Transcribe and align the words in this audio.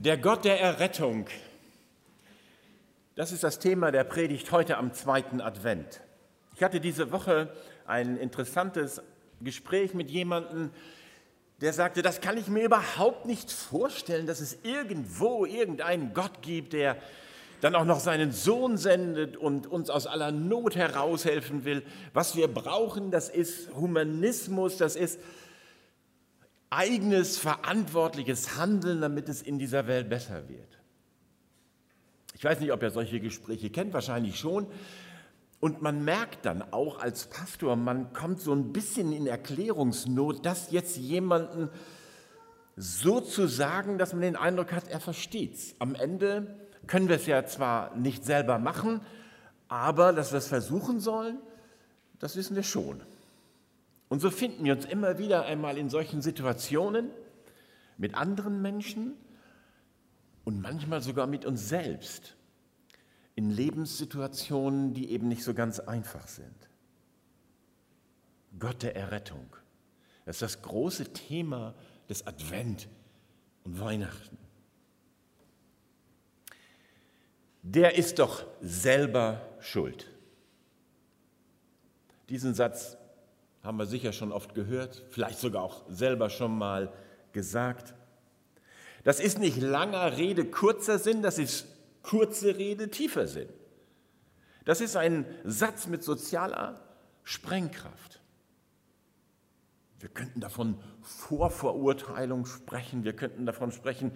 Der 0.00 0.16
Gott 0.16 0.44
der 0.44 0.60
Errettung. 0.60 1.26
Das 3.16 3.32
ist 3.32 3.42
das 3.42 3.58
Thema 3.58 3.90
der 3.90 4.04
Predigt 4.04 4.52
heute 4.52 4.76
am 4.78 4.94
zweiten 4.94 5.40
Advent. 5.40 6.02
Ich 6.54 6.62
hatte 6.62 6.78
diese 6.78 7.10
Woche 7.10 7.52
ein 7.84 8.16
interessantes 8.16 9.02
Gespräch 9.40 9.94
mit 9.94 10.08
jemandem, 10.08 10.70
der 11.60 11.72
sagte, 11.72 12.02
das 12.02 12.20
kann 12.20 12.36
ich 12.38 12.46
mir 12.46 12.62
überhaupt 12.62 13.26
nicht 13.26 13.50
vorstellen, 13.50 14.28
dass 14.28 14.38
es 14.38 14.58
irgendwo 14.62 15.44
irgendeinen 15.44 16.14
Gott 16.14 16.42
gibt, 16.42 16.74
der 16.74 16.96
dann 17.60 17.74
auch 17.74 17.84
noch 17.84 17.98
seinen 17.98 18.30
Sohn 18.30 18.76
sendet 18.76 19.36
und 19.36 19.66
uns 19.66 19.90
aus 19.90 20.06
aller 20.06 20.30
Not 20.30 20.76
heraushelfen 20.76 21.64
will. 21.64 21.82
Was 22.12 22.36
wir 22.36 22.46
brauchen, 22.46 23.10
das 23.10 23.28
ist 23.28 23.74
Humanismus, 23.74 24.76
das 24.76 24.94
ist 24.94 25.18
eigenes 26.70 27.38
verantwortliches 27.38 28.56
Handeln, 28.56 29.00
damit 29.00 29.28
es 29.28 29.42
in 29.42 29.58
dieser 29.58 29.86
Welt 29.86 30.08
besser 30.08 30.48
wird. 30.48 30.78
Ich 32.34 32.44
weiß 32.44 32.60
nicht, 32.60 32.72
ob 32.72 32.82
ihr 32.82 32.90
solche 32.90 33.20
Gespräche 33.20 33.70
kennt, 33.70 33.92
wahrscheinlich 33.92 34.38
schon. 34.38 34.66
Und 35.60 35.82
man 35.82 36.04
merkt 36.04 36.46
dann 36.46 36.62
auch 36.72 37.00
als 37.00 37.26
Pastor, 37.26 37.74
man 37.74 38.12
kommt 38.12 38.40
so 38.40 38.52
ein 38.52 38.72
bisschen 38.72 39.12
in 39.12 39.26
Erklärungsnot, 39.26 40.46
dass 40.46 40.70
jetzt 40.70 40.96
jemanden 40.96 41.68
so 42.76 43.20
zu 43.20 43.48
sagen, 43.48 43.98
dass 43.98 44.12
man 44.12 44.22
den 44.22 44.36
Eindruck 44.36 44.72
hat, 44.72 44.86
er 44.86 45.00
versteht 45.00 45.54
es. 45.54 45.74
Am 45.80 45.96
Ende 45.96 46.54
können 46.86 47.08
wir 47.08 47.16
es 47.16 47.26
ja 47.26 47.44
zwar 47.44 47.96
nicht 47.96 48.24
selber 48.24 48.60
machen, 48.60 49.00
aber 49.66 50.12
dass 50.12 50.30
wir 50.30 50.38
es 50.38 50.46
versuchen 50.46 51.00
sollen, 51.00 51.38
das 52.20 52.36
wissen 52.36 52.54
wir 52.54 52.62
schon. 52.62 53.02
Und 54.08 54.20
so 54.20 54.30
finden 54.30 54.64
wir 54.64 54.74
uns 54.74 54.84
immer 54.84 55.18
wieder 55.18 55.44
einmal 55.44 55.76
in 55.76 55.90
solchen 55.90 56.22
Situationen 56.22 57.10
mit 57.98 58.14
anderen 58.14 58.62
Menschen 58.62 59.14
und 60.44 60.60
manchmal 60.60 61.02
sogar 61.02 61.26
mit 61.26 61.44
uns 61.44 61.68
selbst 61.68 62.36
in 63.34 63.50
Lebenssituationen, 63.50 64.94
die 64.94 65.10
eben 65.10 65.28
nicht 65.28 65.44
so 65.44 65.54
ganz 65.54 65.78
einfach 65.78 66.26
sind. 66.26 66.68
Gott 68.58 68.82
der 68.82 68.96
Errettung. 68.96 69.48
Das 70.24 70.36
ist 70.36 70.42
das 70.42 70.62
große 70.62 71.12
Thema 71.12 71.74
des 72.08 72.26
Advent 72.26 72.88
und 73.64 73.80
Weihnachten. 73.80 74.38
Der 77.62 77.96
ist 77.96 78.18
doch 78.18 78.44
selber 78.60 79.40
schuld. 79.60 80.10
Diesen 82.28 82.54
Satz 82.54 82.97
haben 83.68 83.78
wir 83.78 83.84
sicher 83.84 84.14
schon 84.14 84.32
oft 84.32 84.54
gehört, 84.54 85.04
vielleicht 85.10 85.38
sogar 85.38 85.62
auch 85.62 85.82
selber 85.90 86.30
schon 86.30 86.56
mal 86.56 86.90
gesagt. 87.32 87.92
Das 89.04 89.20
ist 89.20 89.38
nicht 89.38 89.60
langer 89.60 90.16
Rede, 90.16 90.46
kurzer 90.46 90.98
Sinn, 90.98 91.20
das 91.20 91.38
ist 91.38 91.66
kurze 92.02 92.56
Rede, 92.56 92.88
tiefer 92.88 93.26
Sinn. 93.26 93.50
Das 94.64 94.80
ist 94.80 94.96
ein 94.96 95.26
Satz 95.44 95.86
mit 95.86 96.02
sozialer 96.02 96.80
Sprengkraft. 97.24 98.22
Wir 100.00 100.08
könnten 100.08 100.40
davon 100.40 100.80
Vorverurteilung 101.02 102.46
sprechen, 102.46 103.04
wir 103.04 103.12
könnten 103.12 103.44
davon 103.44 103.70
sprechen, 103.70 104.12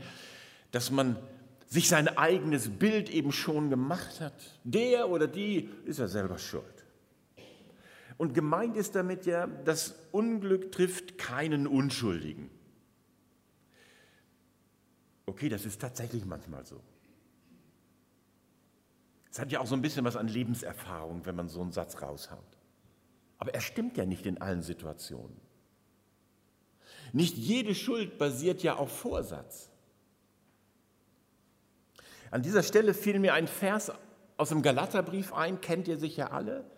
dass 0.70 0.90
man 0.90 1.18
sich 1.66 1.90
sein 1.90 2.08
eigenes 2.16 2.70
Bild 2.70 3.10
eben 3.10 3.32
schon 3.32 3.68
gemacht 3.68 4.22
hat. 4.22 4.32
Der 4.64 5.10
oder 5.10 5.26
die 5.26 5.68
ist 5.84 5.98
ja 5.98 6.08
selber 6.08 6.38
schuld. 6.38 6.81
Und 8.22 8.34
gemeint 8.34 8.76
ist 8.76 8.94
damit 8.94 9.26
ja, 9.26 9.48
das 9.48 9.96
Unglück 10.12 10.70
trifft 10.70 11.18
keinen 11.18 11.66
Unschuldigen. 11.66 12.50
Okay, 15.26 15.48
das 15.48 15.66
ist 15.66 15.80
tatsächlich 15.80 16.24
manchmal 16.24 16.64
so. 16.64 16.80
Es 19.28 19.40
hat 19.40 19.50
ja 19.50 19.58
auch 19.58 19.66
so 19.66 19.74
ein 19.74 19.82
bisschen 19.82 20.04
was 20.04 20.14
an 20.14 20.28
Lebenserfahrung, 20.28 21.26
wenn 21.26 21.34
man 21.34 21.48
so 21.48 21.62
einen 21.62 21.72
Satz 21.72 22.00
raushaut. 22.00 22.58
Aber 23.38 23.54
er 23.54 23.60
stimmt 23.60 23.96
ja 23.96 24.06
nicht 24.06 24.24
in 24.24 24.40
allen 24.40 24.62
Situationen. 24.62 25.40
Nicht 27.12 27.36
jede 27.36 27.74
Schuld 27.74 28.18
basiert 28.18 28.62
ja 28.62 28.76
auf 28.76 28.96
Vorsatz. 28.96 29.68
An 32.30 32.42
dieser 32.42 32.62
Stelle 32.62 32.94
fiel 32.94 33.18
mir 33.18 33.34
ein 33.34 33.48
Vers 33.48 33.90
aus 34.36 34.50
dem 34.50 34.62
Galaterbrief 34.62 35.32
ein, 35.32 35.60
kennt 35.60 35.88
ihr 35.88 35.96
sicher 35.96 36.32
alle. 36.32 36.70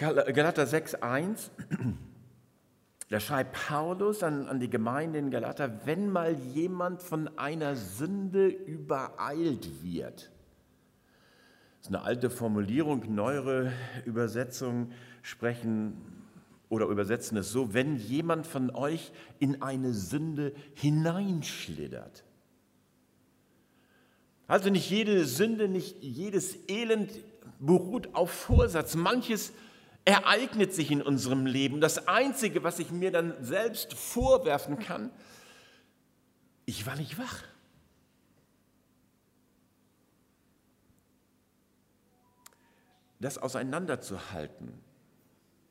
Galater 0.00 0.64
6,1, 0.64 1.50
da 3.10 3.20
schreibt 3.20 3.52
Paulus 3.68 4.22
an, 4.22 4.48
an 4.48 4.58
die 4.58 4.70
Gemeinde 4.70 5.18
in 5.18 5.30
Galater, 5.30 5.84
wenn 5.84 6.10
mal 6.10 6.32
jemand 6.54 7.02
von 7.02 7.28
einer 7.36 7.76
Sünde 7.76 8.48
übereilt 8.48 9.82
wird. 9.82 10.30
Das 11.76 11.88
ist 11.88 11.94
eine 11.94 12.02
alte 12.02 12.30
Formulierung, 12.30 13.14
neuere 13.14 13.72
Übersetzungen 14.06 14.92
sprechen 15.20 15.98
oder 16.70 16.86
übersetzen 16.86 17.36
es 17.36 17.52
so, 17.52 17.74
wenn 17.74 17.96
jemand 17.96 18.46
von 18.46 18.70
euch 18.70 19.12
in 19.38 19.60
eine 19.60 19.92
Sünde 19.92 20.54
hineinschlittert. 20.72 22.24
Also 24.46 24.70
nicht 24.70 24.88
jede 24.88 25.26
Sünde, 25.26 25.68
nicht 25.68 26.02
jedes 26.02 26.56
Elend 26.68 27.12
beruht 27.58 28.14
auf 28.14 28.30
Vorsatz. 28.30 28.94
Manches 28.94 29.52
ereignet 30.04 30.72
sich 30.74 30.90
in 30.90 31.02
unserem 31.02 31.46
Leben. 31.46 31.80
Das 31.80 32.08
Einzige, 32.08 32.62
was 32.64 32.78
ich 32.78 32.90
mir 32.90 33.10
dann 33.10 33.34
selbst 33.42 33.94
vorwerfen 33.94 34.78
kann, 34.78 35.10
ich 36.64 36.86
war 36.86 36.96
nicht 36.96 37.18
wach. 37.18 37.42
Das 43.18 43.36
auseinanderzuhalten, 43.36 44.72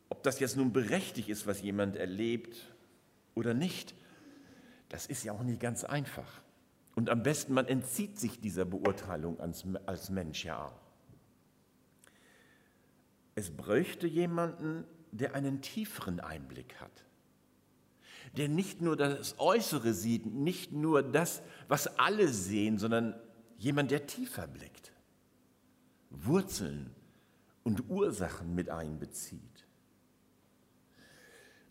ob 0.10 0.22
das 0.24 0.40
jetzt 0.40 0.56
nun 0.56 0.72
berechtigt 0.72 1.30
ist, 1.30 1.48
was 1.48 1.62
jemand 1.62 1.96
erlebt 1.96 2.58
oder 3.34 3.54
nicht, 3.54 3.96
das 4.90 5.06
ist 5.06 5.24
ja 5.24 5.34
auch 5.34 5.44
nicht 5.44 5.60
ganz 5.60 5.84
einfach. 5.84 6.42
Und 6.96 7.10
am 7.10 7.24
besten, 7.24 7.54
man 7.54 7.68
entzieht 7.68 8.20
sich 8.20 8.42
dieser 8.42 8.66
Beurteilung 8.66 9.40
als, 9.40 10.10
Mensch 10.10 10.44
ja 10.44 10.66
auch. 10.66 10.89
Es 13.40 13.52
bräuchte 13.52 14.06
jemanden, 14.06 14.84
der 15.14 15.34
einen 15.34 15.62
tieferen 15.62 16.20
Einblick 16.20 16.76
hat, 16.82 17.06
der 18.36 18.50
nicht 18.50 18.82
nur 18.82 18.98
das 18.98 19.40
Äußere 19.40 19.94
sieht, 19.94 20.26
nicht 20.26 20.74
nur 20.74 21.02
das, 21.04 21.42
was 21.70 21.88
alle 21.98 22.28
sehen, 22.28 22.78
sondern 22.78 23.16
jemand, 23.58 23.92
der 23.92 24.08
tiefer 24.08 24.46
blickt, 24.46 24.92
Wurzeln 26.10 26.94
und 27.64 27.90
Ursachen 27.90 28.56
mit 28.56 28.70
einbezieht. 28.70 29.66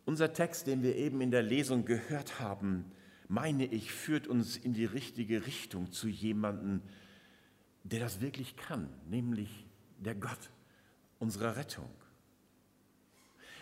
Unser 0.07 0.33
Text, 0.33 0.69
den 0.69 0.83
wir 0.83 0.97
eben 0.97 1.21
in 1.21 1.31
der 1.31 1.43
Lesung 1.43 1.85
gehört 1.85 2.41
haben, 2.41 2.91
meine 3.29 3.67
ich, 3.67 3.93
führt 3.93 4.27
uns 4.27 4.57
in 4.57 4.73
die 4.73 4.87
richtige 4.87 5.45
Richtung 5.45 5.93
zu 5.93 6.09
jemandem, 6.09 6.81
der 7.85 8.01
das 8.01 8.23
wirklich 8.23 8.57
kann, 8.57 8.89
nämlich 9.11 9.67
der 9.99 10.15
Gott 10.15 10.51
unserer 11.19 11.57
Rettung. 11.57 11.91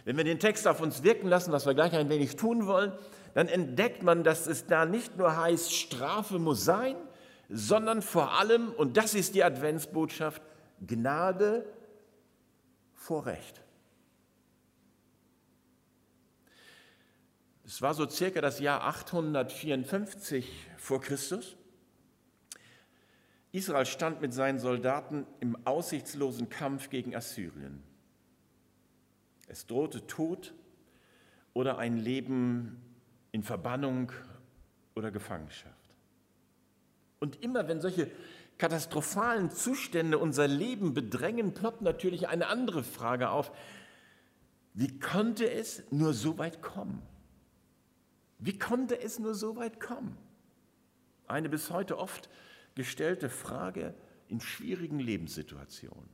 Wenn 0.04 0.16
wir 0.16 0.24
den 0.24 0.38
Text 0.38 0.68
auf 0.68 0.80
uns 0.80 1.02
wirken 1.02 1.28
lassen, 1.28 1.52
was 1.52 1.66
wir 1.66 1.74
gleich 1.74 1.92
ein 1.92 2.08
wenig 2.08 2.36
tun 2.36 2.66
wollen, 2.66 2.92
dann 3.34 3.48
entdeckt 3.48 4.02
man, 4.02 4.22
dass 4.24 4.46
es 4.46 4.66
da 4.66 4.86
nicht 4.86 5.16
nur 5.16 5.36
heißt, 5.36 5.74
Strafe 5.74 6.38
muss 6.38 6.64
sein, 6.64 6.96
sondern 7.48 8.02
vor 8.02 8.32
allem, 8.32 8.70
und 8.70 8.96
das 8.96 9.14
ist 9.14 9.34
die 9.34 9.44
Adventsbotschaft, 9.44 10.42
Gnade 10.86 11.66
vor 12.94 13.26
Recht. 13.26 13.62
Es 17.64 17.82
war 17.82 17.94
so 17.94 18.08
circa 18.08 18.40
das 18.40 18.60
Jahr 18.60 18.84
854 18.84 20.48
vor 20.78 21.00
Christus. 21.00 21.56
Israel 23.56 23.86
stand 23.86 24.20
mit 24.20 24.34
seinen 24.34 24.58
Soldaten 24.58 25.26
im 25.40 25.56
aussichtslosen 25.66 26.50
Kampf 26.50 26.90
gegen 26.90 27.16
Assyrien. 27.16 27.82
Es 29.48 29.66
drohte 29.66 30.06
Tod 30.06 30.52
oder 31.54 31.78
ein 31.78 31.96
Leben 31.96 32.82
in 33.32 33.42
Verbannung 33.42 34.12
oder 34.94 35.10
Gefangenschaft. 35.10 35.74
Und 37.18 37.42
immer 37.42 37.66
wenn 37.66 37.80
solche 37.80 38.10
katastrophalen 38.58 39.50
Zustände 39.50 40.18
unser 40.18 40.48
Leben 40.48 40.92
bedrängen, 40.92 41.54
ploppt 41.54 41.80
natürlich 41.80 42.28
eine 42.28 42.48
andere 42.48 42.84
Frage 42.84 43.30
auf. 43.30 43.52
Wie 44.74 45.00
konnte 45.00 45.50
es 45.50 45.82
nur 45.90 46.12
so 46.12 46.36
weit 46.36 46.60
kommen? 46.60 47.00
Wie 48.38 48.58
konnte 48.58 49.00
es 49.00 49.18
nur 49.18 49.34
so 49.34 49.56
weit 49.56 49.80
kommen? 49.80 50.14
Eine 51.26 51.48
bis 51.48 51.70
heute 51.70 51.96
oft 51.96 52.28
gestellte 52.76 53.28
Frage 53.28 53.92
in 54.28 54.40
schwierigen 54.40 55.00
Lebenssituationen. 55.00 56.08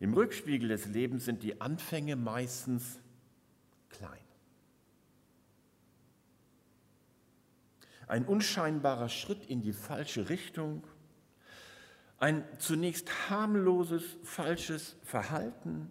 Im 0.00 0.12
Rückspiegel 0.14 0.68
des 0.68 0.86
Lebens 0.86 1.24
sind 1.24 1.44
die 1.44 1.60
Anfänge 1.60 2.16
meistens 2.16 2.98
klein. 3.88 4.18
ein 8.12 8.26
unscheinbarer 8.26 9.08
Schritt 9.08 9.46
in 9.46 9.62
die 9.62 9.72
falsche 9.72 10.28
Richtung, 10.28 10.86
ein 12.18 12.44
zunächst 12.58 13.30
harmloses, 13.30 14.04
falsches 14.22 14.96
Verhalten 15.02 15.88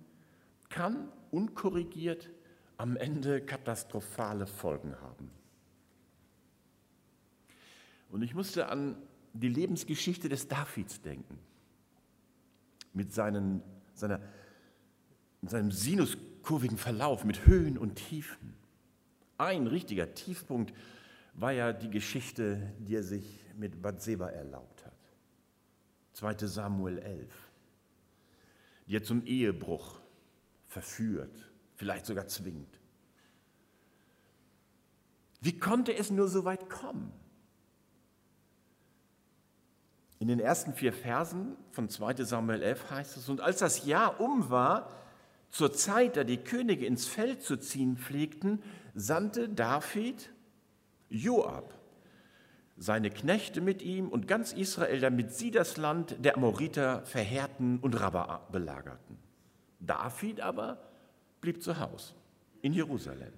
kann 0.69 1.11
unkorrigiert 1.31 2.29
am 2.77 2.95
Ende 2.95 3.41
katastrophale 3.41 4.45
Folgen 4.45 4.95
haben. 5.01 5.31
Und 8.11 8.21
ich 8.21 8.35
musste 8.35 8.67
an 8.67 8.97
die 9.33 9.47
Lebensgeschichte 9.47 10.27
des 10.27 10.47
Davids 10.47 11.01
denken, 11.01 11.39
mit 12.93 13.13
seinen, 13.13 13.61
seiner, 13.93 14.19
seinem 15.41 15.71
sinuskurvigen 15.71 16.77
Verlauf, 16.77 17.23
mit 17.23 17.45
Höhen 17.45 17.77
und 17.77 17.95
Tiefen. 17.95 18.53
Ein 19.37 19.67
richtiger 19.67 20.13
Tiefpunkt 20.13 20.73
war 21.33 21.53
ja 21.53 21.71
die 21.71 21.89
Geschichte, 21.89 22.73
die 22.79 22.95
er 22.95 23.03
sich 23.03 23.39
mit 23.57 23.81
Bathseba 23.81 24.27
erlaubt 24.29 24.85
hat. 24.85 24.91
2. 26.13 26.45
Samuel 26.47 26.99
11, 26.99 27.51
die 28.87 28.97
er 28.97 29.03
zum 29.03 29.25
Ehebruch 29.25 30.01
verführt, 30.67 31.49
vielleicht 31.75 32.05
sogar 32.05 32.27
zwingt. 32.27 32.79
Wie 35.39 35.57
konnte 35.57 35.95
es 35.95 36.11
nur 36.11 36.27
so 36.27 36.43
weit 36.43 36.69
kommen? 36.69 37.13
In 40.21 40.27
den 40.27 40.39
ersten 40.39 40.75
vier 40.75 40.93
Versen 40.93 41.57
von 41.71 41.89
2 41.89 42.23
Samuel 42.25 42.61
11 42.61 42.91
heißt 42.91 43.17
es, 43.17 43.27
und 43.27 43.41
als 43.41 43.57
das 43.57 43.87
Jahr 43.87 44.21
um 44.21 44.51
war, 44.51 44.91
zur 45.49 45.73
Zeit, 45.73 46.15
da 46.15 46.23
die 46.23 46.37
Könige 46.37 46.85
ins 46.85 47.07
Feld 47.07 47.41
zu 47.41 47.57
ziehen 47.57 47.97
pflegten, 47.97 48.61
sandte 48.93 49.49
David 49.49 50.29
Joab, 51.09 51.73
seine 52.77 53.09
Knechte 53.09 53.61
mit 53.61 53.81
ihm 53.81 54.09
und 54.09 54.27
ganz 54.27 54.53
Israel, 54.53 54.99
damit 54.99 55.33
sie 55.33 55.49
das 55.49 55.77
Land 55.77 56.23
der 56.23 56.37
Amoriter 56.37 57.03
verheerten 57.07 57.79
und 57.79 57.99
Rabba 57.99 58.47
belagerten. 58.51 59.17
David 59.79 60.39
aber 60.41 60.77
blieb 61.41 61.63
zu 61.63 61.79
Hause 61.79 62.13
in 62.61 62.73
Jerusalem. 62.73 63.33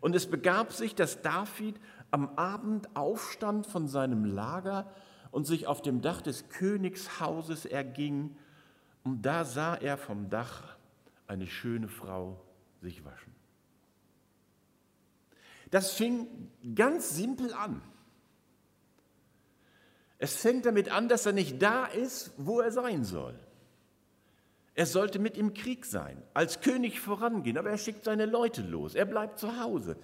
Und 0.00 0.16
es 0.16 0.30
begab 0.30 0.72
sich, 0.72 0.94
dass 0.94 1.20
David 1.20 1.78
am 2.10 2.38
Abend 2.38 2.88
aufstand 2.96 3.66
von 3.66 3.86
seinem 3.86 4.24
Lager 4.24 4.90
und 5.34 5.48
sich 5.48 5.66
auf 5.66 5.82
dem 5.82 6.00
Dach 6.00 6.22
des 6.22 6.48
Königshauses 6.48 7.66
erging, 7.66 8.36
und 9.02 9.22
da 9.22 9.44
sah 9.44 9.74
er 9.74 9.98
vom 9.98 10.30
Dach 10.30 10.76
eine 11.26 11.48
schöne 11.48 11.88
Frau 11.88 12.40
sich 12.80 13.04
waschen. 13.04 13.34
Das 15.72 15.90
fing 15.90 16.28
ganz 16.76 17.16
simpel 17.16 17.52
an. 17.52 17.82
Es 20.18 20.36
fängt 20.36 20.66
damit 20.66 20.90
an, 20.90 21.08
dass 21.08 21.26
er 21.26 21.32
nicht 21.32 21.60
da 21.60 21.86
ist, 21.86 22.30
wo 22.36 22.60
er 22.60 22.70
sein 22.70 23.02
soll. 23.02 23.36
Er 24.76 24.86
sollte 24.86 25.18
mit 25.18 25.36
im 25.36 25.52
Krieg 25.52 25.84
sein, 25.84 26.22
als 26.32 26.60
König 26.60 27.00
vorangehen, 27.00 27.58
aber 27.58 27.70
er 27.70 27.78
schickt 27.78 28.04
seine 28.04 28.26
Leute 28.26 28.62
los, 28.62 28.94
er 28.94 29.04
bleibt 29.04 29.40
zu 29.40 29.60
Hause. 29.60 29.96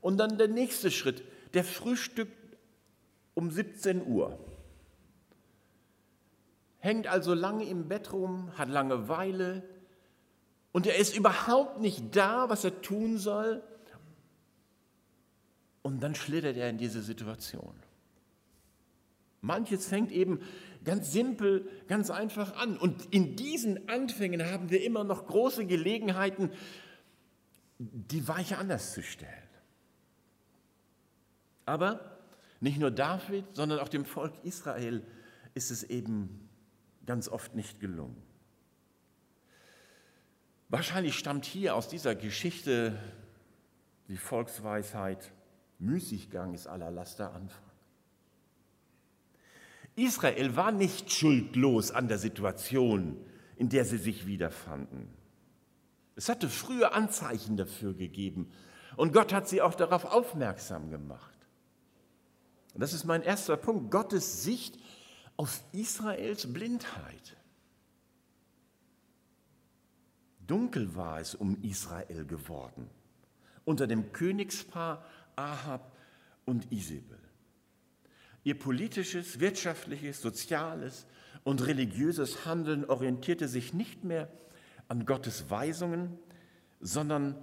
Und 0.00 0.16
dann 0.16 0.38
der 0.38 0.48
nächste 0.48 0.90
Schritt, 0.90 1.22
der 1.54 1.62
Frühstück 1.62 2.30
um 3.34 3.48
17 3.48 4.04
Uhr 4.04 4.40
hängt 6.82 7.06
also 7.06 7.32
lange 7.32 7.64
im 7.64 7.86
Bett 7.86 8.12
rum, 8.12 8.50
hat 8.58 8.68
Langeweile 8.68 9.62
und 10.72 10.84
er 10.84 10.96
ist 10.96 11.16
überhaupt 11.16 11.80
nicht 11.80 12.16
da, 12.16 12.48
was 12.48 12.64
er 12.64 12.82
tun 12.82 13.18
soll. 13.18 13.62
Und 15.82 16.02
dann 16.02 16.16
schlittert 16.16 16.56
er 16.56 16.68
in 16.68 16.78
diese 16.78 17.00
Situation. 17.02 17.74
Manches 19.42 19.86
fängt 19.86 20.10
eben 20.10 20.40
ganz 20.84 21.12
simpel, 21.12 21.68
ganz 21.86 22.10
einfach 22.10 22.56
an. 22.56 22.76
Und 22.76 23.14
in 23.14 23.36
diesen 23.36 23.88
Anfängen 23.88 24.44
haben 24.44 24.70
wir 24.70 24.82
immer 24.82 25.04
noch 25.04 25.26
große 25.26 25.66
Gelegenheiten, 25.66 26.50
die 27.78 28.26
Weiche 28.26 28.58
anders 28.58 28.92
zu 28.92 29.02
stellen. 29.04 29.30
Aber 31.64 32.18
nicht 32.60 32.78
nur 32.78 32.90
David, 32.90 33.44
sondern 33.52 33.78
auch 33.78 33.88
dem 33.88 34.04
Volk 34.04 34.32
Israel 34.42 35.04
ist 35.54 35.70
es 35.70 35.84
eben 35.84 36.41
ganz 37.06 37.28
oft 37.28 37.54
nicht 37.54 37.80
gelungen. 37.80 38.22
Wahrscheinlich 40.68 41.18
stammt 41.18 41.44
hier 41.44 41.74
aus 41.76 41.88
dieser 41.88 42.14
Geschichte 42.14 42.98
die 44.08 44.16
Volksweisheit, 44.16 45.32
Müßiggang 45.78 46.54
ist 46.54 46.66
aller 46.66 46.90
Laster 46.90 47.34
Anfang. 47.34 47.62
Israel 49.96 50.56
war 50.56 50.72
nicht 50.72 51.12
schuldlos 51.12 51.90
an 51.90 52.08
der 52.08 52.18
Situation, 52.18 53.18
in 53.56 53.68
der 53.68 53.84
sie 53.84 53.98
sich 53.98 54.26
wiederfanden. 54.26 55.08
Es 56.14 56.28
hatte 56.28 56.48
frühe 56.48 56.92
Anzeichen 56.92 57.56
dafür 57.56 57.94
gegeben 57.94 58.50
und 58.96 59.12
Gott 59.12 59.32
hat 59.32 59.48
sie 59.48 59.60
auch 59.60 59.74
darauf 59.74 60.04
aufmerksam 60.04 60.90
gemacht. 60.90 61.36
Und 62.74 62.80
das 62.80 62.92
ist 62.92 63.04
mein 63.04 63.22
erster 63.22 63.56
Punkt, 63.56 63.90
Gottes 63.90 64.42
Sicht 64.42 64.78
aus 65.36 65.62
Israels 65.72 66.52
Blindheit. 66.52 67.36
Dunkel 70.46 70.94
war 70.94 71.20
es 71.20 71.34
um 71.34 71.62
Israel 71.62 72.24
geworden, 72.24 72.88
unter 73.64 73.86
dem 73.86 74.12
Königspaar 74.12 75.04
Ahab 75.36 75.96
und 76.44 76.70
Isabel. 76.72 77.18
Ihr 78.44 78.58
politisches, 78.58 79.40
wirtschaftliches, 79.40 80.20
soziales 80.20 81.06
und 81.44 81.64
religiöses 81.66 82.44
Handeln 82.44 82.84
orientierte 82.84 83.48
sich 83.48 83.72
nicht 83.72 84.04
mehr 84.04 84.28
an 84.88 85.06
Gottes 85.06 85.48
Weisungen, 85.48 86.18
sondern 86.80 87.36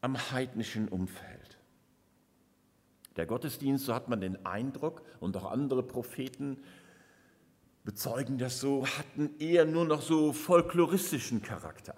am 0.00 0.16
heidnischen 0.30 0.88
Umfeld. 0.88 1.58
Der 3.16 3.26
Gottesdienst, 3.26 3.86
so 3.86 3.94
hat 3.94 4.08
man 4.08 4.20
den 4.20 4.46
Eindruck, 4.46 5.02
und 5.20 5.36
auch 5.36 5.50
andere 5.50 5.82
Propheten 5.82 6.58
bezeugen 7.86 8.36
das 8.36 8.60
so, 8.60 8.84
hatten 8.84 9.38
eher 9.38 9.64
nur 9.64 9.86
noch 9.86 10.02
so 10.02 10.32
folkloristischen 10.32 11.40
Charakter. 11.40 11.94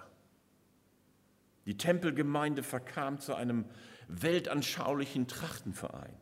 Die 1.65 1.79
Tempelgemeinde 1.79 2.63
verkam 2.63 3.19
zu 3.19 3.35
einem 3.35 3.65
weltanschaulichen 4.07 5.27
Trachtenverein. 5.27 6.15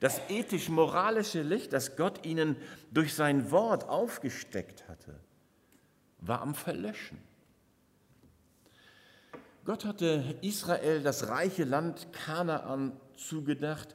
Das 0.00 0.20
ethisch-moralische 0.28 1.42
Licht, 1.42 1.72
das 1.72 1.96
Gott 1.96 2.26
ihnen 2.26 2.56
durch 2.90 3.14
sein 3.14 3.50
Wort 3.52 3.88
aufgesteckt 3.88 4.88
hatte, 4.88 5.20
war 6.18 6.42
am 6.42 6.56
Verlöschen. 6.56 7.18
Gott 9.64 9.84
hatte 9.84 10.36
Israel 10.42 11.00
das 11.00 11.28
reiche 11.28 11.64
Land 11.64 12.12
Kanaan 12.12 12.92
zugedacht, 13.16 13.94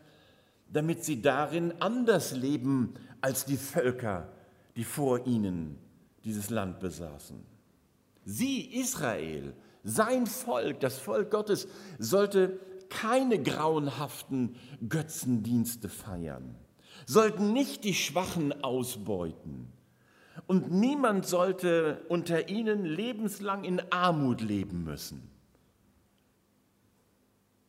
damit 0.70 1.04
sie 1.04 1.22
darin 1.22 1.82
anders 1.82 2.32
leben 2.32 2.94
als 3.22 3.46
die 3.46 3.58
Völker, 3.58 4.30
die 4.76 4.84
vor 4.84 5.26
ihnen 5.26 5.78
dieses 6.24 6.50
Land 6.50 6.80
besaßen. 6.80 7.44
Sie, 8.26 8.62
Israel, 8.80 9.54
sein 9.84 10.28
Volk, 10.28 10.80
das 10.80 10.98
Volk 10.98 11.32
Gottes, 11.32 11.68
sollte 11.98 12.60
keine 12.90 13.42
grauenhaften 13.42 14.56
Götzendienste 14.88 15.90
feiern, 15.90 16.56
sollten 17.06 17.54
nicht 17.54 17.84
die 17.84 17.94
Schwachen 17.94 18.64
ausbeuten. 18.64 19.72
Und 20.48 20.72
niemand 20.72 21.26
sollte 21.26 22.06
unter 22.10 22.50
ihnen 22.50 22.86
lebenslang 22.86 23.64
in 23.64 23.82
Armut 23.92 24.42
leben 24.42 24.84
müssen. 24.84 25.30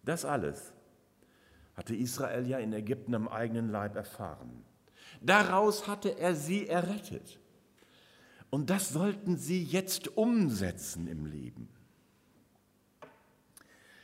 Das 0.04 0.24
alles 0.24 0.72
hatte 1.74 1.94
Israel 1.94 2.46
ja 2.46 2.58
in 2.58 2.72
Ägypten 2.72 3.14
am 3.14 3.28
eigenen 3.28 3.70
Leib 3.70 3.96
erfahren. 3.96 4.64
Daraus 5.24 5.86
hatte 5.86 6.18
er 6.18 6.34
sie 6.34 6.68
errettet. 6.68 7.38
Und 8.50 8.68
das 8.70 8.90
sollten 8.90 9.36
sie 9.36 9.62
jetzt 9.62 10.16
umsetzen 10.16 11.06
im 11.06 11.26
Leben. 11.26 11.68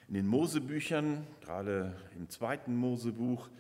In 0.09 0.15
den 0.15 0.27
Mosebüchern, 0.27 1.27
gerade 1.43 1.95
im 2.17 2.31
zweiten 2.31 2.75
Mosebuch, 2.75 3.51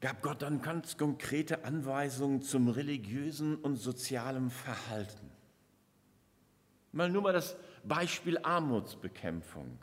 gab 0.00 0.22
Gott 0.22 0.40
dann 0.40 0.62
ganz 0.62 0.96
konkrete 0.96 1.64
Anweisungen 1.64 2.40
zum 2.40 2.68
religiösen 2.68 3.56
und 3.56 3.76
sozialen 3.76 4.50
Verhalten. 4.50 5.30
Mal 6.92 7.10
nur 7.10 7.22
mal 7.22 7.32
das 7.32 7.56
Beispiel 7.84 8.38
Armutsbekämpfung. 8.38 9.78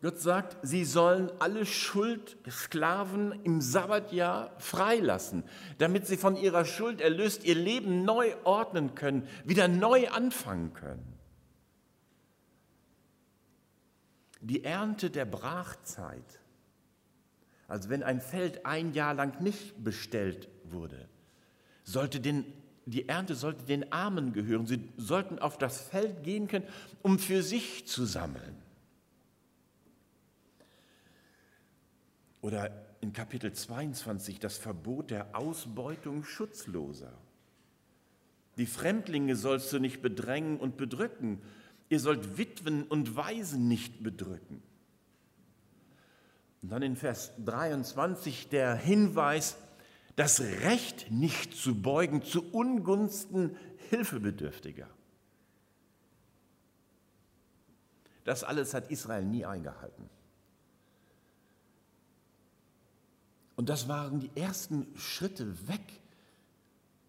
Gott 0.00 0.20
sagt, 0.20 0.56
sie 0.62 0.84
sollen 0.84 1.30
alle 1.40 1.66
Schuldsklaven 1.66 3.32
im 3.44 3.60
Sabbatjahr 3.60 4.54
freilassen, 4.58 5.42
damit 5.78 6.06
sie 6.06 6.16
von 6.16 6.36
ihrer 6.36 6.64
Schuld 6.64 7.00
erlöst 7.00 7.44
ihr 7.44 7.56
Leben 7.56 8.04
neu 8.04 8.32
ordnen 8.44 8.94
können, 8.94 9.26
wieder 9.44 9.66
neu 9.66 10.08
anfangen 10.08 10.72
können. 10.72 11.14
Die 14.40 14.62
Ernte 14.62 15.10
der 15.10 15.24
Brachzeit 15.24 16.40
als 17.68 17.90
wenn 17.90 18.02
ein 18.02 18.20
Feld 18.20 18.64
ein 18.64 18.94
Jahr 18.94 19.14
lang 19.14 19.40
nicht 19.42 19.84
bestellt 19.84 20.48
wurde, 20.64 21.06
sollte 21.84 22.18
den, 22.18 22.46
die 22.86 23.08
Ernte 23.08 23.34
sollte 23.34 23.64
den 23.64 23.92
Armen 23.92 24.32
gehören. 24.32 24.66
Sie 24.66 24.88
sollten 24.96 25.38
auf 25.38 25.58
das 25.58 25.82
Feld 25.82 26.22
gehen 26.22 26.48
können, 26.48 26.66
um 27.02 27.18
für 27.18 27.42
sich 27.42 27.86
zu 27.86 28.06
sammeln. 28.06 28.56
Oder 32.40 32.70
in 33.00 33.12
Kapitel 33.12 33.52
22 33.52 34.38
das 34.38 34.58
Verbot 34.58 35.10
der 35.10 35.36
Ausbeutung 35.36 36.24
Schutzloser. 36.24 37.12
Die 38.56 38.66
Fremdlinge 38.66 39.36
sollst 39.36 39.72
du 39.72 39.78
nicht 39.78 40.02
bedrängen 40.02 40.58
und 40.58 40.76
bedrücken. 40.76 41.40
Ihr 41.88 42.00
sollt 42.00 42.38
Witwen 42.38 42.84
und 42.84 43.16
Waisen 43.16 43.68
nicht 43.68 44.02
bedrücken. 44.02 44.62
Und 46.62 46.70
dann 46.70 46.82
in 46.82 46.96
Vers 46.96 47.32
23 47.44 48.48
der 48.48 48.74
Hinweis, 48.74 49.56
das 50.16 50.40
Recht 50.40 51.12
nicht 51.12 51.54
zu 51.54 51.80
beugen 51.80 52.22
zu 52.22 52.52
Ungunsten 52.52 53.56
Hilfebedürftiger. 53.90 54.88
Das 58.24 58.42
alles 58.42 58.74
hat 58.74 58.90
Israel 58.90 59.24
nie 59.24 59.46
eingehalten. 59.46 60.10
Und 63.58 63.68
das 63.68 63.88
waren 63.88 64.20
die 64.20 64.30
ersten 64.36 64.86
Schritte 64.96 65.66
weg 65.66 66.00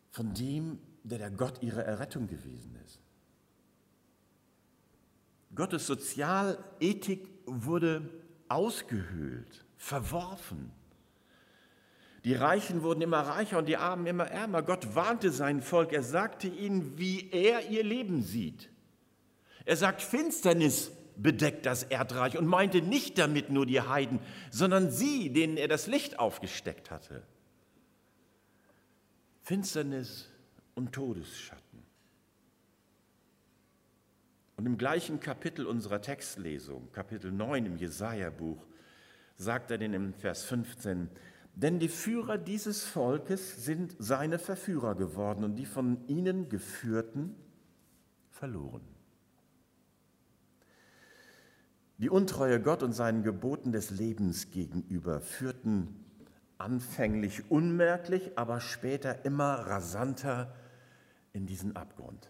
von 0.10 0.34
dem, 0.34 0.80
der 1.04 1.20
der 1.20 1.30
Gott 1.30 1.62
ihrer 1.62 1.84
Errettung 1.84 2.26
gewesen 2.26 2.76
ist. 2.84 3.00
Gottes 5.54 5.86
Sozialethik 5.86 7.30
wurde 7.46 8.10
ausgehöhlt, 8.48 9.64
verworfen. 9.78 10.72
Die 12.24 12.34
Reichen 12.34 12.82
wurden 12.82 13.02
immer 13.02 13.20
reicher 13.20 13.60
und 13.60 13.68
die 13.68 13.78
Armen 13.78 14.08
immer 14.08 14.26
ärmer. 14.26 14.64
Gott 14.64 14.96
warnte 14.96 15.30
sein 15.30 15.62
Volk. 15.62 15.94
Er 15.94 16.02
sagte 16.02 16.48
ihnen, 16.48 16.98
wie 16.98 17.30
er 17.30 17.70
ihr 17.70 17.84
Leben 17.84 18.24
sieht. 18.24 18.72
Er 19.66 19.78
sagt, 19.78 20.02
Finsternis 20.02 20.90
bedeckt 21.22 21.66
das 21.66 21.84
Erdreich 21.84 22.38
und 22.38 22.48
meinte 22.48 22.82
nicht 22.82 23.18
damit 23.18 23.50
nur 23.50 23.66
die 23.66 23.82
Heiden, 23.82 24.20
sondern 24.52 24.90
sie, 24.90 25.32
denen 25.32 25.58
er 25.58 25.68
das 25.68 25.88
Licht 25.88 26.18
aufgesteckt 26.20 26.92
hatte. 26.92 27.24
Finsternis 29.42 30.30
und 30.76 30.94
Todesschatten. 30.94 31.84
Und 34.58 34.66
im 34.66 34.78
gleichen 34.78 35.20
Kapitel 35.20 35.66
unserer 35.66 36.02
Textlesung, 36.02 36.92
Kapitel 36.92 37.32
9 37.32 37.66
im 37.66 37.78
Jesaja-Buch, 37.78 38.66
sagt 39.38 39.72
er 39.72 39.78
den 39.78 39.94
im 39.94 40.14
Vers 40.14 40.44
15, 40.44 41.10
denn 41.56 41.80
die 41.80 41.90
Führer 41.90 42.38
dieses 42.38 42.84
Volkes 42.84 43.66
sind 43.66 43.96
seine 44.00 44.38
Verführer 44.38 44.96
geworden 44.96 45.44
und 45.44 45.56
die 45.56 45.66
von 45.66 46.06
ihnen 46.08 46.50
geführten 46.50 47.36
verloren. 48.30 48.99
Die 52.00 52.10
Untreue 52.10 52.62
Gott 52.62 52.82
und 52.82 52.94
seinen 52.94 53.24
Geboten 53.24 53.74
des 53.74 53.90
Lebens 53.90 54.52
gegenüber 54.52 55.20
führten 55.20 56.06
anfänglich 56.58 57.52
unmerklich, 57.52 58.38
aber 58.38 58.62
später 58.62 59.26
immer 59.26 59.68
rasanter 59.68 60.56
in 61.34 61.46
diesen 61.46 61.76
Abgrund. 61.76 62.30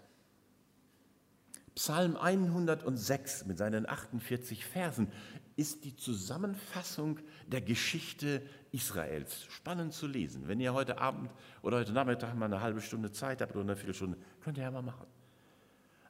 Psalm 1.75 2.17
106 2.17 3.45
mit 3.45 3.59
seinen 3.59 3.87
48 3.87 4.65
Versen 4.65 5.11
ist 5.55 5.85
die 5.85 5.95
Zusammenfassung 5.95 7.19
der 7.47 7.61
Geschichte 7.61 8.41
Israels. 8.71 9.45
Spannend 9.49 9.93
zu 9.93 10.07
lesen. 10.07 10.47
Wenn 10.47 10.59
ihr 10.59 10.73
heute 10.73 10.97
Abend 10.97 11.31
oder 11.61 11.77
heute 11.77 11.93
Nachmittag 11.93 12.33
mal 12.33 12.45
eine 12.45 12.61
halbe 12.61 12.81
Stunde 12.81 13.11
Zeit 13.11 13.39
habt 13.39 13.51
oder 13.51 13.61
eine 13.61 13.75
Viertelstunde, 13.75 14.17
könnt 14.41 14.57
ihr 14.57 14.63
ja 14.63 14.71
mal 14.71 14.81
machen. 14.81 15.05